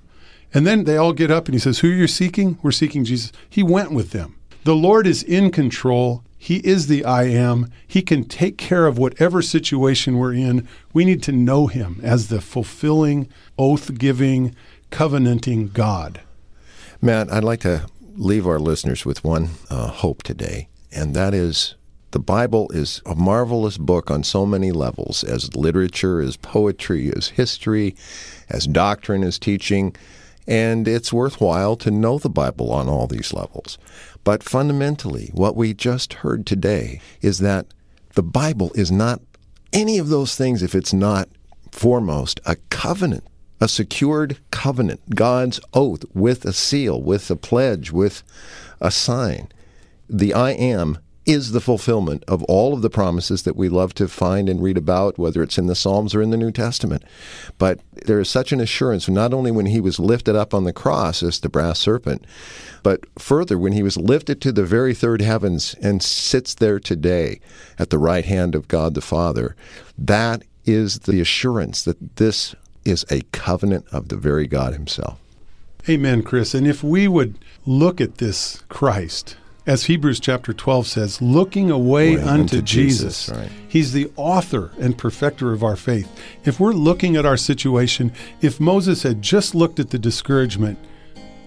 And 0.53 0.67
then 0.67 0.83
they 0.83 0.97
all 0.97 1.13
get 1.13 1.31
up 1.31 1.45
and 1.45 1.55
he 1.55 1.59
says, 1.59 1.79
Who 1.79 1.89
are 1.89 1.93
you 1.93 2.05
seeking? 2.05 2.59
We're 2.61 2.71
seeking 2.71 3.05
Jesus. 3.05 3.31
He 3.49 3.63
went 3.63 3.93
with 3.93 4.11
them. 4.11 4.35
The 4.65 4.75
Lord 4.75 5.07
is 5.07 5.23
in 5.23 5.51
control. 5.51 6.25
He 6.37 6.57
is 6.57 6.87
the 6.87 7.05
I 7.05 7.23
am. 7.23 7.71
He 7.87 8.01
can 8.01 8.25
take 8.25 8.57
care 8.57 8.87
of 8.87 8.97
whatever 8.97 9.41
situation 9.41 10.17
we're 10.17 10.33
in. 10.33 10.67
We 10.91 11.05
need 11.05 11.23
to 11.23 11.31
know 11.31 11.67
Him 11.67 12.01
as 12.03 12.27
the 12.27 12.41
fulfilling, 12.41 13.29
oath 13.57 13.97
giving, 13.97 14.53
covenanting 14.91 15.69
God. 15.69 16.19
Matt, 17.01 17.31
I'd 17.31 17.45
like 17.45 17.61
to 17.61 17.87
leave 18.17 18.45
our 18.45 18.59
listeners 18.59 19.05
with 19.05 19.23
one 19.23 19.51
uh, 19.69 19.87
hope 19.87 20.23
today, 20.23 20.67
and 20.91 21.15
that 21.15 21.33
is 21.33 21.75
The 22.11 22.19
Bible 22.19 22.71
is 22.71 23.03
a 23.05 23.13
marvelous 23.13 23.77
book 23.77 24.09
on 24.09 24.23
so 24.23 24.43
many 24.43 24.71
levels 24.71 25.23
as 25.23 25.55
literature, 25.55 26.19
as 26.19 26.37
poetry, 26.37 27.11
as 27.15 27.27
history, 27.29 27.95
as 28.49 28.65
doctrine, 28.65 29.23
as 29.23 29.37
teaching, 29.37 29.95
and 30.47 30.87
it's 30.87 31.13
worthwhile 31.13 31.75
to 31.75 31.91
know 31.91 32.17
the 32.17 32.29
Bible 32.29 32.71
on 32.71 32.89
all 32.89 33.05
these 33.05 33.31
levels. 33.31 33.77
But 34.23 34.41
fundamentally, 34.41 35.29
what 35.35 35.55
we 35.55 35.75
just 35.75 36.13
heard 36.13 36.47
today 36.47 36.99
is 37.21 37.37
that 37.39 37.67
the 38.15 38.23
Bible 38.23 38.71
is 38.73 38.91
not 38.91 39.21
any 39.71 39.99
of 39.99 40.09
those 40.09 40.35
things 40.35 40.63
if 40.63 40.73
it's 40.73 40.93
not 40.93 41.29
foremost 41.71 42.39
a 42.43 42.55
covenant, 42.71 43.23
a 43.61 43.67
secured 43.67 44.39
covenant, 44.49 45.13
God's 45.13 45.59
oath 45.75 46.03
with 46.15 46.43
a 46.45 46.53
seal, 46.53 46.99
with 46.99 47.29
a 47.29 47.35
pledge, 47.35 47.91
with 47.91 48.23
a 48.81 48.89
sign. 48.89 49.49
The 50.09 50.33
I 50.33 50.51
am 50.53 50.97
is 51.25 51.51
the 51.51 51.61
fulfillment 51.61 52.23
of 52.27 52.43
all 52.43 52.73
of 52.73 52.81
the 52.81 52.89
promises 52.89 53.43
that 53.43 53.55
we 53.55 53.69
love 53.69 53.93
to 53.93 54.07
find 54.07 54.49
and 54.49 54.63
read 54.63 54.77
about, 54.77 55.17
whether 55.17 55.43
it's 55.43 55.57
in 55.57 55.67
the 55.67 55.75
Psalms 55.75 56.15
or 56.15 56.21
in 56.21 56.29
the 56.31 56.37
New 56.37 56.51
Testament. 56.51 57.03
But 57.57 57.79
there 58.05 58.19
is 58.19 58.29
such 58.29 58.51
an 58.51 58.59
assurance, 58.59 59.07
not 59.07 59.33
only 59.33 59.51
when 59.51 59.67
he 59.67 59.79
was 59.79 59.99
lifted 59.99 60.35
up 60.35 60.53
on 60.53 60.63
the 60.63 60.73
cross 60.73 61.21
as 61.21 61.39
the 61.39 61.49
brass 61.49 61.79
serpent, 61.79 62.25
but 62.83 63.01
further, 63.19 63.57
when 63.57 63.73
he 63.73 63.83
was 63.83 63.97
lifted 63.97 64.41
to 64.41 64.51
the 64.51 64.63
very 64.63 64.93
third 64.93 65.21
heavens 65.21 65.75
and 65.81 66.01
sits 66.01 66.55
there 66.55 66.79
today 66.79 67.39
at 67.77 67.89
the 67.89 67.99
right 67.99 68.25
hand 68.25 68.55
of 68.55 68.67
God 68.67 68.93
the 68.93 69.01
Father, 69.01 69.55
that 69.97 70.43
is 70.65 70.99
the 70.99 71.19
assurance 71.19 71.83
that 71.83 72.15
this 72.15 72.55
is 72.85 73.05
a 73.11 73.21
covenant 73.31 73.85
of 73.91 74.07
the 74.07 74.17
very 74.17 74.47
God 74.47 74.73
himself. 74.73 75.19
Amen, 75.87 76.23
Chris. 76.23 76.53
And 76.53 76.67
if 76.67 76.83
we 76.83 77.07
would 77.07 77.37
look 77.65 78.01
at 78.01 78.17
this 78.17 78.63
Christ, 78.69 79.37
as 79.69 79.83
Hebrews 79.83 80.19
chapter 80.19 80.51
12 80.51 80.87
says, 80.87 81.21
looking 81.21 81.69
away 81.69 82.15
Way 82.15 82.21
unto, 82.23 82.41
unto 82.41 82.61
Jesus. 82.63 83.27
Jesus, 83.27 83.37
right. 83.37 83.51
He's 83.67 83.93
the 83.93 84.11
author 84.15 84.71
and 84.79 84.97
perfecter 84.97 85.53
of 85.53 85.63
our 85.63 85.75
faith. 85.75 86.11
If 86.43 86.59
we're 86.59 86.73
looking 86.73 87.15
at 87.15 87.23
our 87.23 87.37
situation, 87.37 88.11
if 88.41 88.59
Moses 88.59 89.03
had 89.03 89.21
just 89.21 89.53
looked 89.53 89.79
at 89.79 89.91
the 89.91 89.99
discouragement, 89.99 90.79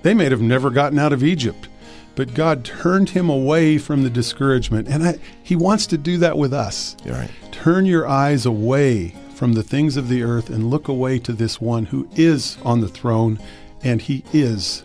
they 0.03 0.15
may 0.15 0.31
have 0.31 0.41
never 0.41 0.71
gotten 0.71 1.01
out 1.01 1.13
of 1.13 1.25
Egypt. 1.25 1.67
But 2.15 2.33
God 2.33 2.65
turned 2.65 3.11
him 3.11 3.29
away 3.29 3.77
from 3.77 4.05
the 4.05 4.11
discouragement. 4.11 4.87
And 4.87 5.03
I, 5.03 5.19
he 5.43 5.57
wants 5.57 5.89
to 5.89 5.99
do 5.99 6.17
that 6.19 6.39
with 6.39 6.55
us. 6.55 6.95
Right. 7.05 7.31
Turn 7.51 7.87
your 7.87 8.07
eyes 8.07 8.47
away 8.47 9.17
from 9.35 9.55
the 9.55 9.65
things 9.65 9.97
of 9.97 10.09
the 10.09 10.23
earth 10.23 10.49
and 10.49 10.71
look 10.71 10.87
away 10.87 11.19
to 11.19 11.33
this 11.33 11.61
one 11.61 11.87
who 11.87 12.09
is 12.15 12.57
on 12.65 12.83
the 12.83 12.89
throne, 12.89 13.41
and 13.83 14.01
he 14.01 14.23
is 14.33 14.85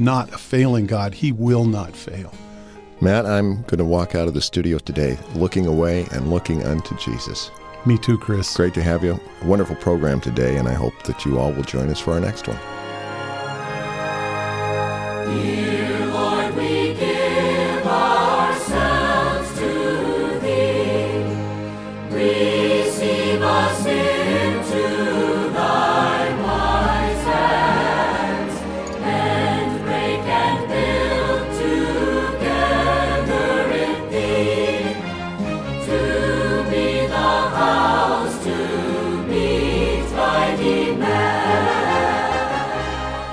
not 0.00 0.34
a 0.34 0.38
failing 0.38 0.86
God. 0.86 1.14
He 1.14 1.30
will 1.30 1.64
not 1.64 1.94
fail. 1.94 2.34
Matt, 3.02 3.26
I'm 3.26 3.62
going 3.62 3.78
to 3.78 3.84
walk 3.84 4.14
out 4.14 4.28
of 4.28 4.34
the 4.34 4.40
studio 4.40 4.78
today 4.78 5.18
looking 5.34 5.66
away 5.66 6.06
and 6.12 6.30
looking 6.30 6.62
unto 6.62 6.96
Jesus. 6.98 7.50
Me 7.84 7.98
too, 7.98 8.16
Chris. 8.16 8.56
Great 8.56 8.74
to 8.74 8.82
have 8.82 9.02
you. 9.02 9.18
A 9.40 9.44
wonderful 9.44 9.74
program 9.74 10.20
today, 10.20 10.56
and 10.56 10.68
I 10.68 10.74
hope 10.74 10.94
that 11.02 11.24
you 11.24 11.36
all 11.36 11.50
will 11.50 11.64
join 11.64 11.88
us 11.88 11.98
for 11.98 12.12
our 12.12 12.20
next 12.20 12.46
one. 12.46 12.58
Dear 15.34 15.61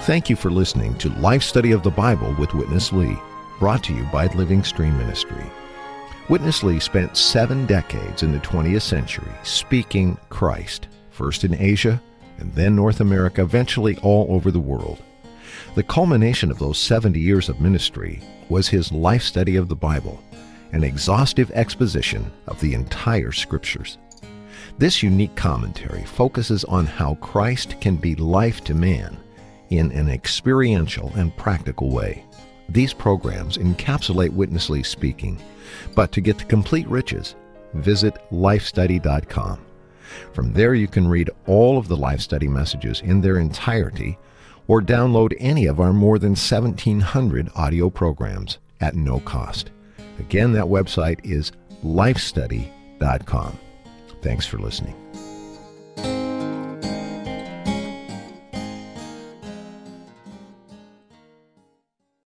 Thank 0.09 0.27
you 0.27 0.35
for 0.35 0.49
listening 0.49 0.95
to 0.95 1.13
Life 1.19 1.43
Study 1.43 1.71
of 1.71 1.83
the 1.83 1.91
Bible 1.91 2.33
with 2.39 2.55
Witness 2.55 2.91
Lee, 2.91 3.15
brought 3.59 3.83
to 3.83 3.93
you 3.93 4.01
by 4.05 4.25
Living 4.33 4.63
Stream 4.63 4.97
Ministry. 4.97 5.45
Witness 6.29 6.63
Lee 6.63 6.79
spent 6.79 7.15
seven 7.15 7.67
decades 7.67 8.23
in 8.23 8.31
the 8.31 8.39
20th 8.39 8.81
century 8.81 9.31
speaking 9.43 10.17
Christ, 10.29 10.87
first 11.11 11.43
in 11.43 11.53
Asia 11.53 12.01
and 12.39 12.51
then 12.55 12.75
North 12.75 13.01
America, 13.01 13.43
eventually 13.43 13.97
all 13.97 14.25
over 14.31 14.49
the 14.49 14.59
world. 14.59 14.99
The 15.75 15.83
culmination 15.83 16.49
of 16.49 16.57
those 16.57 16.79
70 16.79 17.19
years 17.19 17.47
of 17.47 17.61
ministry 17.61 18.19
was 18.49 18.67
his 18.67 18.91
life 18.91 19.21
study 19.21 19.57
of 19.57 19.69
the 19.69 19.75
Bible, 19.75 20.23
an 20.71 20.83
exhaustive 20.83 21.51
exposition 21.51 22.31
of 22.47 22.59
the 22.61 22.73
entire 22.73 23.31
Scriptures. 23.31 23.99
This 24.79 25.03
unique 25.03 25.35
commentary 25.35 26.03
focuses 26.03 26.63
on 26.63 26.87
how 26.87 27.13
Christ 27.21 27.79
can 27.79 27.95
be 27.95 28.15
life 28.15 28.63
to 28.63 28.73
man 28.73 29.15
in 29.69 29.91
an 29.91 30.09
experiential 30.09 31.11
and 31.15 31.35
practical 31.37 31.91
way. 31.91 32.25
These 32.69 32.93
programs 32.93 33.57
encapsulate 33.57 34.31
Witness 34.31 34.69
Lee 34.69 34.83
speaking, 34.83 35.41
but 35.95 36.11
to 36.11 36.21
get 36.21 36.37
the 36.37 36.45
complete 36.45 36.87
riches, 36.87 37.35
visit 37.73 38.15
lifestudy.com. 38.31 39.59
From 40.33 40.53
there, 40.53 40.73
you 40.73 40.87
can 40.87 41.07
read 41.07 41.29
all 41.45 41.77
of 41.77 41.87
the 41.87 41.97
Life 41.97 42.21
Study 42.21 42.47
messages 42.47 43.01
in 43.01 43.21
their 43.21 43.37
entirety 43.37 44.17
or 44.67 44.81
download 44.81 45.35
any 45.39 45.65
of 45.65 45.79
our 45.79 45.93
more 45.93 46.19
than 46.19 46.31
1,700 46.31 47.49
audio 47.55 47.89
programs 47.89 48.59
at 48.81 48.95
no 48.95 49.19
cost. 49.21 49.71
Again, 50.19 50.51
that 50.53 50.65
website 50.65 51.19
is 51.23 51.51
lifestudy.com. 51.83 53.57
Thanks 54.21 54.45
for 54.45 54.59
listening. 54.59 55.08